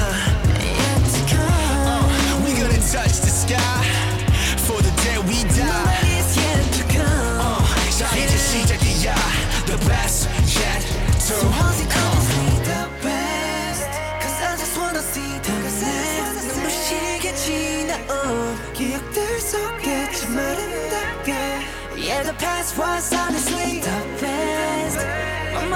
어, 1.38 2.10
We 2.44 2.54
gonna 2.56 2.80
touch 2.82 3.22
the 3.22 3.32
sky 3.32 3.58
For 4.66 4.82
the 4.82 4.92
day 5.04 5.18
we 5.28 5.44
die 5.56 6.20
어, 7.40 7.64
자 7.98 8.16
이제 8.18 8.38
시작이야 8.38 9.16
The 9.66 9.78
best 9.88 10.28
yet 10.60 10.84
to 10.84 11.20
So 11.20 11.36
how's 11.52 11.80
it 11.80 11.90
come 11.90 12.20
be 12.28 12.60
the 12.66 12.84
best? 13.02 13.88
Cause 14.20 14.38
I 14.44 14.58
just 14.58 14.76
wanna 14.78 15.02
see 15.02 15.40
the 15.42 15.54
next 15.54 16.56
눈부시게 16.56 17.36
지나온 17.36 18.74
기억들 18.74 19.40
속에 19.40 20.12
참 20.12 20.38
아름답게 20.38 21.34
Yeah 21.96 22.24
the 22.24 22.34
past 22.38 22.78
was 22.78 23.14
honestly 23.14 23.49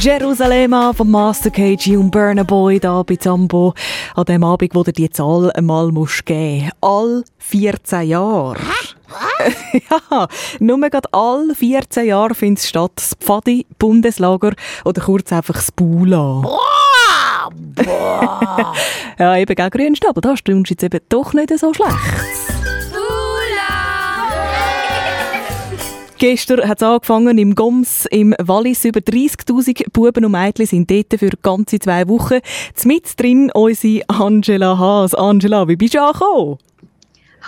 Jerusalem 0.00 0.74
von 0.94 1.10
Master 1.10 1.50
KG 1.50 1.96
und 1.96 2.12
Burna 2.12 2.44
Boy 2.44 2.78
da 2.78 3.02
bei 3.02 3.16
Zambo. 3.16 3.74
An 4.14 4.24
dem 4.26 4.44
Abend, 4.44 4.74
wo 4.74 4.84
dir 4.84 4.92
die 4.92 5.10
Zahl 5.10 5.50
einmal 5.52 5.90
musst 5.90 6.24
geben 6.24 6.70
All 6.80 7.24
14 7.38 8.08
Jahre. 8.08 8.58
ja, 9.72 10.28
nur 10.60 10.78
gerade 10.78 11.08
all 11.12 11.52
14 11.52 12.06
Jahre 12.06 12.34
findet 12.34 12.62
statt 12.64 12.92
das 12.94 13.16
Pfadi 13.18 13.66
Bundeslager 13.78 14.52
oder 14.84 15.02
kurz 15.02 15.32
einfach 15.32 15.54
das 15.54 15.72
Bula. 15.72 16.42
Ja, 19.18 19.36
eben, 19.36 19.54
gell, 19.54 19.70
Grünstapel, 19.70 20.20
da 20.20 20.36
stimmst 20.36 20.70
du 20.70 20.74
jetzt 20.74 20.82
eben 20.84 21.00
doch 21.08 21.32
nicht 21.32 21.58
so 21.58 21.74
schlecht. 21.74 22.37
Gestern 26.18 26.68
hat 26.68 26.78
es 26.78 26.82
angefangen 26.82 27.38
im 27.38 27.54
Goms 27.54 28.04
im 28.06 28.34
Wallis. 28.42 28.84
Über 28.84 28.98
30.000 28.98 29.92
Buben 29.92 30.24
und 30.24 30.32
Mädchen 30.32 30.66
sind 30.66 30.90
dort 30.90 31.14
für 31.16 31.30
ganze 31.42 31.78
zwei 31.78 32.08
Wochen. 32.08 32.40
Mit 32.84 33.20
drin 33.20 33.52
unsere 33.54 34.02
Angela 34.08 34.76
Haas. 34.76 35.14
Angela, 35.14 35.68
wie 35.68 35.76
bist 35.76 35.94
du 35.94 36.02
angekommen? 36.02 36.58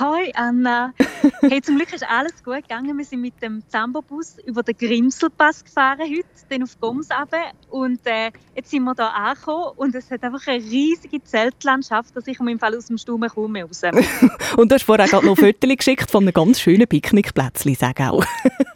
Hi 0.00 0.32
Anna. 0.34 0.94
Hey, 1.42 1.60
zum 1.60 1.76
Glück 1.76 1.92
ist 1.92 2.04
alles 2.08 2.42
gut 2.42 2.62
gegangen. 2.62 2.96
Wir 2.96 3.04
sind 3.04 3.20
mit 3.20 3.42
dem 3.42 3.62
Zambo-Bus 3.68 4.36
über 4.46 4.62
den 4.62 4.74
Grimselpass 4.76 5.64
gefahren 5.64 6.00
heute, 6.00 6.24
dann 6.48 6.62
auf 6.62 6.80
Goms 6.80 7.08
runter. 7.10 7.52
Und 7.68 8.00
äh, 8.06 8.30
jetzt 8.54 8.70
sind 8.70 8.84
wir 8.84 8.94
hier 8.94 9.14
angekommen 9.14 9.72
und 9.76 9.94
es 9.94 10.10
hat 10.10 10.22
einfach 10.22 10.46
eine 10.46 10.62
riesige 10.62 11.22
Zeltlandschaft, 11.22 12.16
dass 12.16 12.26
ich 12.26 12.40
im 12.40 12.58
Fall 12.58 12.74
aus 12.74 12.86
dem 12.86 12.96
Sturm 12.96 13.22
kaum 13.22 13.52
mehr 13.52 13.66
raus. 13.66 13.82
Und 14.56 14.70
du 14.70 14.74
hast 14.74 14.84
vorher 14.84 15.06
gerade 15.06 15.26
noch 15.26 15.36
Fotos 15.36 15.76
geschickt 15.76 16.10
von 16.10 16.24
einem 16.24 16.32
ganz 16.32 16.60
schönen 16.60 16.86
Picknickplätzchen, 16.86 17.74
sag 17.74 18.00
auch. 18.00 18.24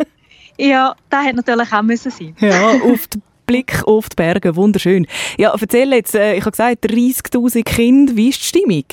ja, 0.59 0.95
das 1.09 1.25
hätte 1.25 1.37
natürlich 1.37 1.72
auch 1.72 1.83
müssen 1.83 2.11
sein. 2.11 2.37
Ja, 2.41 2.72
auf 2.72 3.07
den 3.07 3.22
Blick 3.47 3.83
auf 3.87 4.11
die 4.11 4.16
Berge, 4.16 4.57
wunderschön. 4.57 5.07
Ja, 5.39 5.55
erzähl 5.59 5.93
jetzt, 5.93 6.14
äh, 6.14 6.35
ich 6.35 6.43
habe 6.43 6.51
gesagt, 6.51 6.85
30'000 6.85 7.62
Kinder, 7.64 8.16
wie 8.16 8.29
ist 8.29 8.41
die 8.41 8.47
Stimmung? 8.47 8.85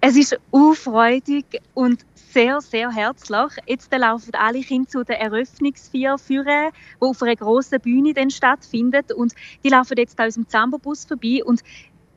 Es 0.00 0.16
ist 0.16 0.38
unfreudig 0.50 1.44
und 1.74 2.04
sehr, 2.14 2.60
sehr 2.60 2.90
herzlich. 2.90 3.52
Jetzt 3.66 3.92
laufen 3.92 4.32
alle 4.34 4.60
Kinder 4.60 4.88
zu 4.88 5.04
der 5.04 5.20
Eröffnungsfeier 5.20 6.18
führen, 6.18 6.70
die 7.00 7.04
auf 7.04 7.22
einer 7.22 7.34
grossen 7.34 7.80
Bühne 7.80 8.14
dann 8.14 8.30
stattfindet. 8.30 9.12
Und 9.12 9.34
die 9.64 9.70
laufen 9.70 9.96
jetzt 9.96 10.18
an 10.20 10.26
unserem 10.26 10.48
Zambo-Bus 10.48 11.06
vorbei. 11.06 11.42
Und 11.44 11.62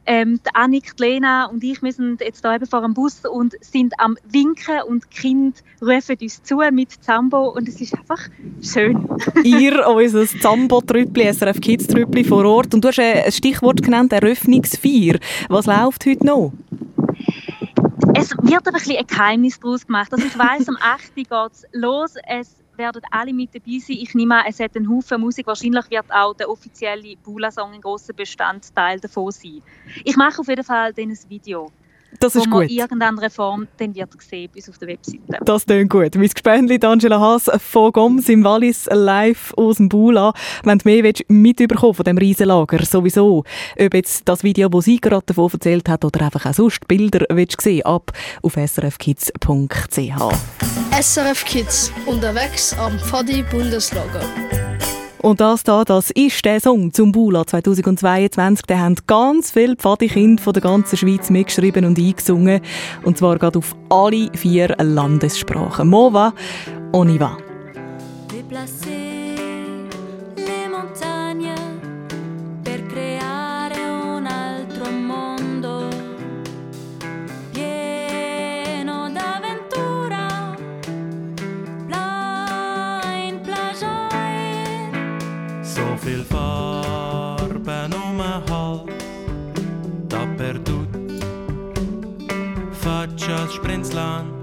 ähm, 0.05 0.39
die 0.45 0.55
Annik, 0.55 0.95
die 0.97 1.03
Lena 1.03 1.45
und 1.45 1.63
ich, 1.63 1.79
sind 1.79 2.21
jetzt 2.21 2.41
hier 2.41 2.55
eben 2.55 2.65
vor 2.65 2.81
dem 2.81 2.93
Bus 2.93 3.21
und 3.25 3.55
sind 3.61 3.93
am 3.99 4.17
Winken 4.29 4.81
und 4.87 5.05
die 5.05 5.21
Kinder 5.21 5.57
rufen 5.81 6.17
uns 6.21 6.43
zu 6.43 6.57
mit 6.71 6.91
Zambo 7.03 7.49
und 7.49 7.67
es 7.67 7.79
ist 7.79 7.93
einfach 7.93 8.27
schön. 8.61 9.07
Ihr, 9.43 9.87
unser 9.87 10.25
Zambo-Trüppli, 10.25 11.31
SRF 11.33 11.61
Kids-Trüppli 11.61 12.23
vor 12.23 12.45
Ort. 12.45 12.73
Und 12.73 12.83
du 12.83 12.89
hast 12.89 12.99
ein 12.99 13.31
Stichwort 13.31 13.81
genannt, 13.81 14.11
Eröffnungsfeier. 14.11 15.19
Was 15.49 15.67
läuft 15.67 16.05
heute 16.05 16.25
noch? 16.25 16.53
Es 18.13 18.31
wird 18.31 18.67
ein, 18.67 18.73
bisschen 18.73 18.97
ein 18.97 19.07
Geheimnis 19.07 19.59
daraus 19.59 19.85
gemacht. 19.85 20.11
Also 20.11 20.25
ich 20.25 20.37
weiss, 20.37 20.67
am 20.67 20.77
8. 20.79 21.15
geht 21.15 21.31
es 21.31 21.65
los. 21.71 22.15
Es 22.27 22.57
werden 22.75 23.01
alle 23.11 23.33
mit 23.33 23.55
dabei 23.55 23.79
sein. 23.79 23.97
Ich 23.99 24.13
nehme 24.15 24.35
an, 24.35 24.45
es 24.47 24.59
hat 24.59 24.75
einen 24.75 24.89
Haufen 24.89 25.21
Musik. 25.21 25.47
Wahrscheinlich 25.47 25.89
wird 25.89 26.11
auch 26.11 26.33
der 26.33 26.49
offizielle 26.49 27.15
Bula-Song 27.17 27.73
ein 27.73 27.81
grosser 27.81 28.13
Bestandteil 28.13 28.99
davon 28.99 29.31
sein. 29.31 29.61
Ich 30.03 30.17
mache 30.17 30.39
auf 30.39 30.47
jeden 30.47 30.63
Fall 30.63 30.93
ein 30.97 31.17
Video. 31.29 31.71
Das 32.19 32.35
ist 32.35 32.49
gut. 32.49 32.69
in 32.69 32.77
irgendeiner 32.77 33.29
Form 33.29 33.67
dann 33.77 33.95
wird 33.95 34.09
sehen 34.21 34.49
bis 34.53 34.69
auf 34.69 34.77
der 34.77 34.89
Webseite. 34.89 35.19
Das 35.43 35.65
klingt 35.65 35.89
gut. 35.89 36.15
Mein 36.15 36.29
Gespendli 36.29 36.79
Angela 36.83 37.19
Haas 37.19 37.49
von 37.59 37.91
Goms 37.91 38.29
im 38.29 38.43
Wallis 38.43 38.87
live 38.91 39.53
aus 39.55 39.77
dem 39.77 39.89
Bula. 39.89 40.33
Wenn 40.63 40.77
du 40.77 40.87
mehr 40.87 41.03
willst, 41.03 41.23
mitbekommen 41.29 41.93
von 41.93 42.03
diesem 42.03 42.17
Riesenlager, 42.17 42.83
sowieso. 42.85 43.43
Ob 43.79 43.93
jetzt 43.93 44.27
das 44.27 44.43
Video, 44.43 44.69
das 44.69 44.85
sie 44.85 44.99
gerade 44.99 45.25
davon 45.25 45.51
erzählt 45.51 45.89
hat, 45.89 46.05
oder 46.05 46.25
einfach 46.25 46.45
auch 46.45 46.53
sonst 46.53 46.87
Bilder 46.87 47.25
willst 47.29 47.61
sehen, 47.61 47.85
ab 47.85 48.11
auf 48.41 48.53
srfkids.ch. 48.53 50.11
SRF 51.01 51.45
Kids, 51.45 51.91
unterwegs 52.05 52.73
am 52.77 52.99
Pfadi 52.99 53.43
Bundeslager. 53.43 54.21
Und 55.21 55.39
das 55.39 55.63
da, 55.63 55.83
das 55.83 56.09
ist 56.11 56.43
der 56.45 56.59
Song 56.59 56.91
zum 56.93 57.11
Bula 57.11 57.45
2022. 57.45 58.65
Den 58.65 58.79
haben 58.79 58.95
ganz 59.05 59.51
viele 59.51 59.75
Pfadikinder 59.75 60.41
von 60.41 60.53
der 60.53 60.63
ganzen 60.63 60.97
Schweiz 60.97 61.29
mitgeschrieben 61.29 61.85
und 61.85 61.99
eingesungen. 61.99 62.61
Und 63.03 63.17
zwar 63.17 63.37
gerade 63.37 63.59
auf 63.59 63.75
alle 63.89 64.29
vier 64.33 64.75
Landessprachen. 64.79 65.87
Mova, 65.87 66.33
on 66.91 67.09
y 67.09 67.29
Faccia 93.31 93.47
Sprenzland, 93.47 94.40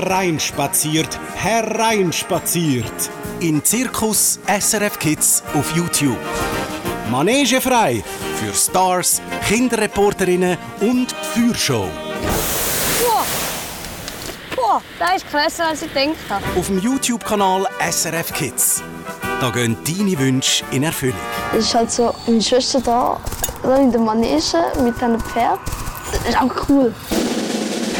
hereinspaziert, 0.00 1.18
hereinspaziert. 1.36 3.10
In 3.40 3.62
Zirkus 3.64 4.38
SRF 4.46 4.98
Kids 4.98 5.42
auf 5.54 5.74
YouTube. 5.76 6.18
Manege 7.10 7.60
frei 7.60 8.02
für 8.36 8.54
Stars, 8.54 9.20
Kinderreporterinnen 9.46 10.56
und 10.80 11.12
Feuershow. 11.12 11.88
Boah! 13.02 13.24
Boah, 14.56 14.82
das 14.98 15.16
ist 15.16 15.30
krasser, 15.30 15.68
als 15.68 15.82
ich 15.82 15.92
gedacht 15.92 16.16
habe. 16.28 16.44
Auf 16.58 16.66
dem 16.68 16.78
YouTube-Kanal 16.78 17.66
SRF 17.90 18.32
Kids. 18.32 18.82
Da 19.40 19.50
gehen 19.50 19.76
deine 19.86 20.18
Wünsche 20.18 20.64
in 20.70 20.82
Erfüllung. 20.82 21.16
Es 21.52 21.66
ist 21.66 21.74
halt 21.74 21.90
so, 21.90 22.14
meine 22.26 22.40
Schwester 22.40 22.80
da, 22.80 23.20
da 23.62 23.76
in 23.76 23.90
der 23.90 24.00
Manege 24.00 24.64
mit 24.82 25.02
einem 25.02 25.20
Pferd. 25.20 25.60
Das 26.12 26.28
ist 26.30 26.40
auch 26.40 26.68
cool. 26.68 26.94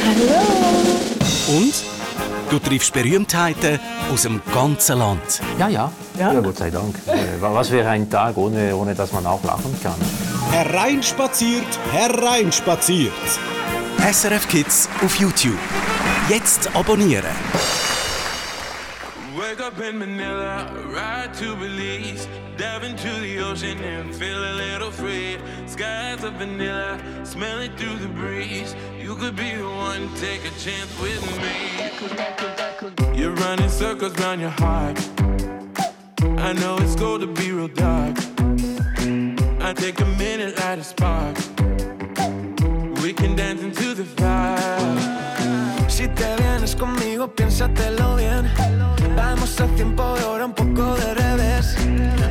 Hallo! 0.07 1.01
Und 1.49 1.90
du 2.51 2.59
triffst 2.59 2.93
Berühmtheiten 2.93 3.79
aus 4.13 4.23
dem 4.23 4.41
ganzen 4.53 4.99
Land. 4.99 5.41
Ja, 5.59 5.69
ja. 5.69 5.93
Ja, 6.19 6.39
Gott 6.41 6.59
sei 6.59 6.71
Dank. 6.71 6.95
Äh, 7.07 7.41
Was 7.41 7.71
wäre 7.71 7.89
ein 7.89 8.11
Tag, 8.11 8.37
ohne, 8.37 8.75
ohne 8.77 8.95
dass 8.95 9.13
man 9.13 9.25
auch 9.27 9.43
lachen 9.45 9.75
kann? 9.83 9.95
Hereinspaziert, 10.51 11.79
hereinspaziert. 11.93 13.13
SRF 14.13 14.49
Kids 14.49 14.89
auf 15.05 15.15
YouTube. 15.17 15.59
Jetzt 16.29 16.69
abonnieren. 16.75 17.25
Wake 19.37 19.61
up 19.65 19.81
in 19.81 19.99
Manila, 19.99 20.67
ride 20.93 21.31
to 21.39 21.57
Belize, 21.57 22.27
dive 22.59 22.85
into 22.85 23.09
the 23.23 23.41
ocean 23.41 23.79
and 23.85 24.15
feel 24.15 24.37
a 24.37 24.53
little 24.55 24.91
free. 24.91 25.39
Skies 25.67 26.23
of 26.25 26.35
vanilla, 26.39 26.99
smell 27.25 27.61
it 27.63 27.71
through 27.79 27.99
the 28.01 28.09
breeze. 28.09 28.75
Could 29.21 29.37
be 29.37 29.55
the 29.55 29.69
one, 29.69 30.09
take 30.17 30.47
a 30.47 30.51
chance 30.59 30.99
with 30.99 31.21
me. 31.43 31.55
You're 33.15 33.35
running 33.35 33.69
circles 33.69 34.19
round 34.19 34.41
your 34.41 34.49
heart. 34.49 34.99
I 36.39 36.55
know 36.55 36.79
it's 36.81 36.97
going 36.97 37.21
to 37.21 37.27
be 37.27 37.53
real 37.53 37.69
dark. 37.69 38.17
I 39.61 39.75
take 39.75 40.01
a 40.01 40.07
minute, 40.17 40.59
light 40.59 40.79
a 40.79 40.85
spark. 40.85 41.37
We 43.03 43.13
can 43.13 43.37
dance 43.37 43.61
into 43.63 43.93
the 43.95 44.05
fire. 44.05 44.97
Si 45.91 46.09
te 46.09 46.37
vienes 46.37 46.75
conmigo, 46.75 47.29
piénsatelo 47.29 48.17
bien. 48.17 48.51
Vamos 49.15 49.61
a 49.61 49.67
tiempo 49.77 50.15
de 50.15 50.25
hora, 50.25 50.47
un 50.47 50.55
poco 50.55 50.95
de 50.95 51.13
revés. 51.15 51.77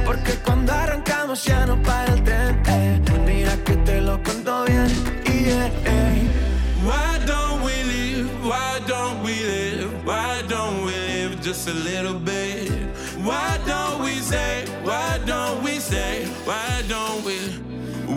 Porque 0.05 0.33
cuando 0.43 0.73
arrancamos 0.73 1.43
ya 1.45 1.67
no 1.67 1.79
para 1.83 2.13
el 2.13 2.23
tren. 2.23 2.63
eh. 2.65 2.99
Mira 3.27 3.55
que 3.63 3.75
te 3.75 4.01
lo 4.01 4.18
just 11.59 11.75
a 11.75 11.79
little 11.83 12.19
bit? 12.19 12.69
Why 13.17 13.59
don't 13.65 14.01
we 14.01 14.19
say? 14.19 14.65
Why 14.83 15.19
don't 15.25 15.61
we 15.61 15.79
say? 15.79 16.25
Why 16.45 16.83
don't 16.87 17.23
we 17.25 17.37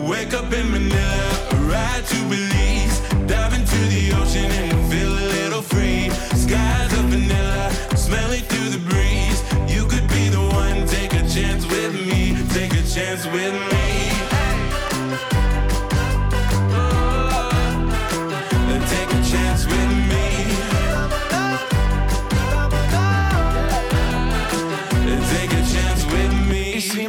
wake 0.07 0.33
up 0.33 0.53
in 0.53 0.71
Manila, 0.71 1.33
ride 1.67 2.05
to 2.05 2.19
Belize, 2.29 2.99
dive 3.27 3.53
into 3.53 3.79
the 3.93 4.13
ocean 4.21 4.49
and 4.49 4.91
feel 4.91 5.11
a 5.11 5.27
little 5.37 5.61
free? 5.61 6.09
Skies 6.35 6.93
of 6.93 7.05
vanilla, 7.11 7.71
smell 7.97 8.31
it 8.31 8.43
through 8.43 8.69
the 8.69 8.83
breeze. 8.89 9.39
You 9.67 9.87
could 9.87 10.07
be 10.09 10.29
the 10.29 10.41
one, 10.41 10.87
take 10.87 11.13
a 11.13 11.27
chance 11.27 11.65
with 11.65 11.93
me, 11.93 12.37
take 12.49 12.71
a 12.73 12.83
chance 12.87 13.25
with 13.25 13.53
me. 13.73 13.82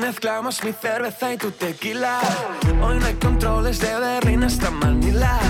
Mezclamos 0.07 0.63
mi 0.63 0.73
cerveza 0.73 1.33
y 1.33 1.39
tu 1.39 1.51
tequila, 1.51 2.21
hoy 2.83 2.99
no 2.99 3.07
hay 3.07 3.15
controles 3.15 3.81
de 3.81 3.95
Berlín 3.99 4.45
hasta 4.45 4.71
Manila. 4.71 5.41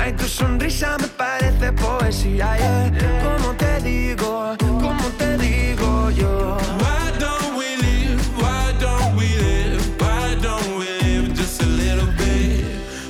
Ay, 0.00 0.12
tu 0.14 0.24
sonrisa 0.24 0.96
me 0.98 1.06
parece 1.06 1.72
poesía, 1.72 2.56
yeah. 2.58 2.90
Como 3.22 3.54
te 3.54 3.80
digo, 3.80 4.56
como 4.58 5.04
te 5.18 5.38
digo 5.38 6.10
yo. 6.10 6.56
Why 6.80 7.12
don't 7.20 7.56
we 7.56 7.76
live? 7.76 8.20
Why 8.42 8.72
don't 8.80 9.16
we 9.16 9.28
live? 9.38 9.80
Why 10.00 10.34
don't 10.40 10.78
we 10.78 10.86
live 11.02 11.34
just 11.36 11.62
a 11.62 11.66
little 11.66 12.10
bit? 12.18 12.64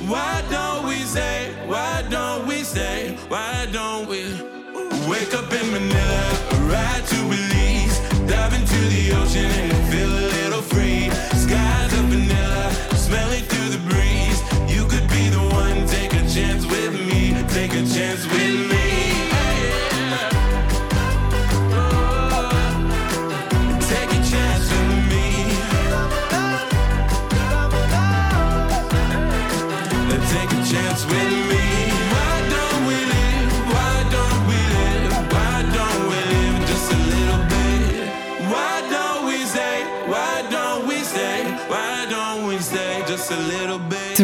Why 0.07 0.43
don't 0.51 0.85
we 0.87 1.03
say? 1.05 1.53
Why 1.65 2.03
don't 2.11 2.45
we 2.45 2.63
say? 2.63 3.17
Why 3.29 3.65
don't 3.71 4.07
we 4.07 4.25
wake 5.09 5.33
up 5.33 5.51
in 5.51 5.71
Manila, 5.71 6.23
ride 6.69 7.03
to 7.07 7.17
Belize, 7.27 7.99
dive 8.27 8.53
into 8.53 8.77
the 8.93 9.13
ocean 9.17 9.72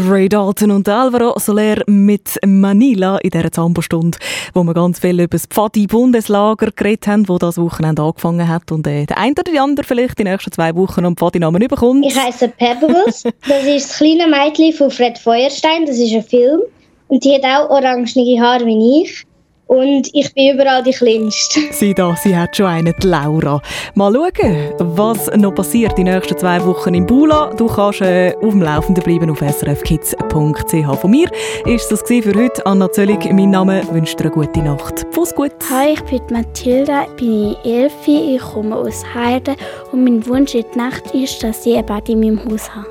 Ray 0.10 0.28
Dalton 0.28 0.72
und 0.72 0.90
Alvaro 0.90 1.38
Soler 1.38 1.84
mit 1.86 2.40
Manila 2.44 3.18
in 3.20 3.30
dieser 3.30 3.52
Zambostunde, 3.52 4.18
wo 4.56 4.64
wir 4.64 4.74
ganz 4.74 5.00
viel 5.00 5.20
über 5.20 5.28
das 5.28 5.46
Pfadi-Bundeslager 5.46 6.72
geredet 6.76 7.06
haben, 7.06 7.30
wo 7.30 7.38
das 7.38 7.60
Wochenende 7.60 8.02
angefangen 8.02 8.48
hat 8.48 8.72
und 8.72 8.88
äh, 8.88 9.06
der 9.06 9.20
eine 9.20 9.34
oder 9.34 9.44
die 9.44 9.60
andere 9.60 9.86
vielleicht 9.86 10.18
die 10.18 10.24
nächsten 10.24 10.52
zwei 10.52 10.76
Wochen 10.76 11.06
am 11.06 11.16
Pfadi-Namen 11.16 11.62
überkommt. 11.62 12.06
Ich 12.06 12.20
heiße 12.20 12.48
Pebbles. 12.50 13.24
Das 13.48 13.64
ist 13.66 13.90
das 13.90 13.98
kleine 13.98 14.28
Mädchen 14.28 14.74
von 14.74 14.90
Fred 14.90 15.18
Feuerstein. 15.18 15.86
Das 15.86 15.98
ist 15.98 16.14
ein 16.14 16.24
Film. 16.24 16.62
Und 17.08 17.24
die 17.24 17.36
hat 17.36 17.44
auch 17.44 17.70
orangene 17.70 18.42
Haare 18.42 18.66
wie 18.66 19.04
ich. 19.04 19.26
Und 19.70 20.10
ich 20.14 20.34
bin 20.34 20.56
überall 20.56 20.82
die 20.82 20.92
Kleinste. 20.92 21.60
Sie 21.72 21.94
da, 21.94 22.16
sie 22.16 22.36
hat 22.36 22.58
schon 22.58 22.66
einen, 22.66 22.96
die 23.04 23.06
Laura. 23.06 23.62
Mal 23.94 24.12
schauen, 24.14 24.74
was 24.80 25.30
noch 25.36 25.54
passiert 25.54 25.96
die 25.96 26.04
nächsten 26.04 26.36
zwei 26.36 26.66
Wochen 26.66 26.96
in 26.96 27.06
Bula. 27.06 27.54
Du 27.56 27.68
kannst 27.68 28.02
äh, 28.02 28.34
auf 28.42 28.50
dem 28.50 28.64
Laufenden 28.64 29.04
bleiben 29.04 29.30
auf 29.30 29.42
srfkids.ch. 29.42 31.00
Von 31.00 31.12
mir 31.12 31.30
ist 31.66 31.92
das 31.92 32.02
für 32.02 32.34
heute. 32.34 32.66
Anna 32.66 32.92
Zöllig, 32.92 33.24
mein 33.32 33.52
Name, 33.52 33.84
wünsche 33.92 34.16
dir 34.16 34.26
eine 34.26 34.32
gute 34.32 34.60
Nacht. 34.60 35.06
Fuß 35.12 35.36
gut. 35.36 35.52
Hi, 35.70 35.94
ich 35.94 36.02
bin 36.02 36.22
Mathilda, 36.32 37.06
bin 37.18 37.56
Elfi, 37.64 38.38
ich 38.38 38.42
komme 38.42 38.76
aus 38.76 39.06
Heide 39.14 39.56
und 39.92 40.04
mein 40.04 40.26
Wunsch 40.26 40.56
in 40.56 40.66
der 40.74 40.86
Nacht 40.86 41.14
ist, 41.14 41.44
dass 41.44 41.64
ich 41.68 41.78
ein 41.78 41.86
Bad 41.86 42.10
in 42.10 42.22
meinem 42.22 42.44
Haus 42.44 42.74
habe. 42.74 42.88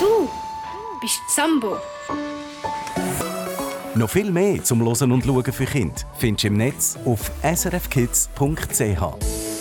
Du 0.00 0.28
bist 1.00 1.20
Sambo. 1.28 1.76
Noch 3.94 4.08
viel 4.08 4.30
mehr 4.30 4.64
zum 4.64 4.80
Losen 4.80 5.12
und 5.12 5.24
Schauen 5.24 5.52
für 5.52 5.66
Kinder 5.66 5.94
findest 6.16 6.44
du 6.44 6.48
im 6.48 6.56
Netz 6.56 6.96
auf 7.04 7.30
srfkids.ch. 7.42 9.51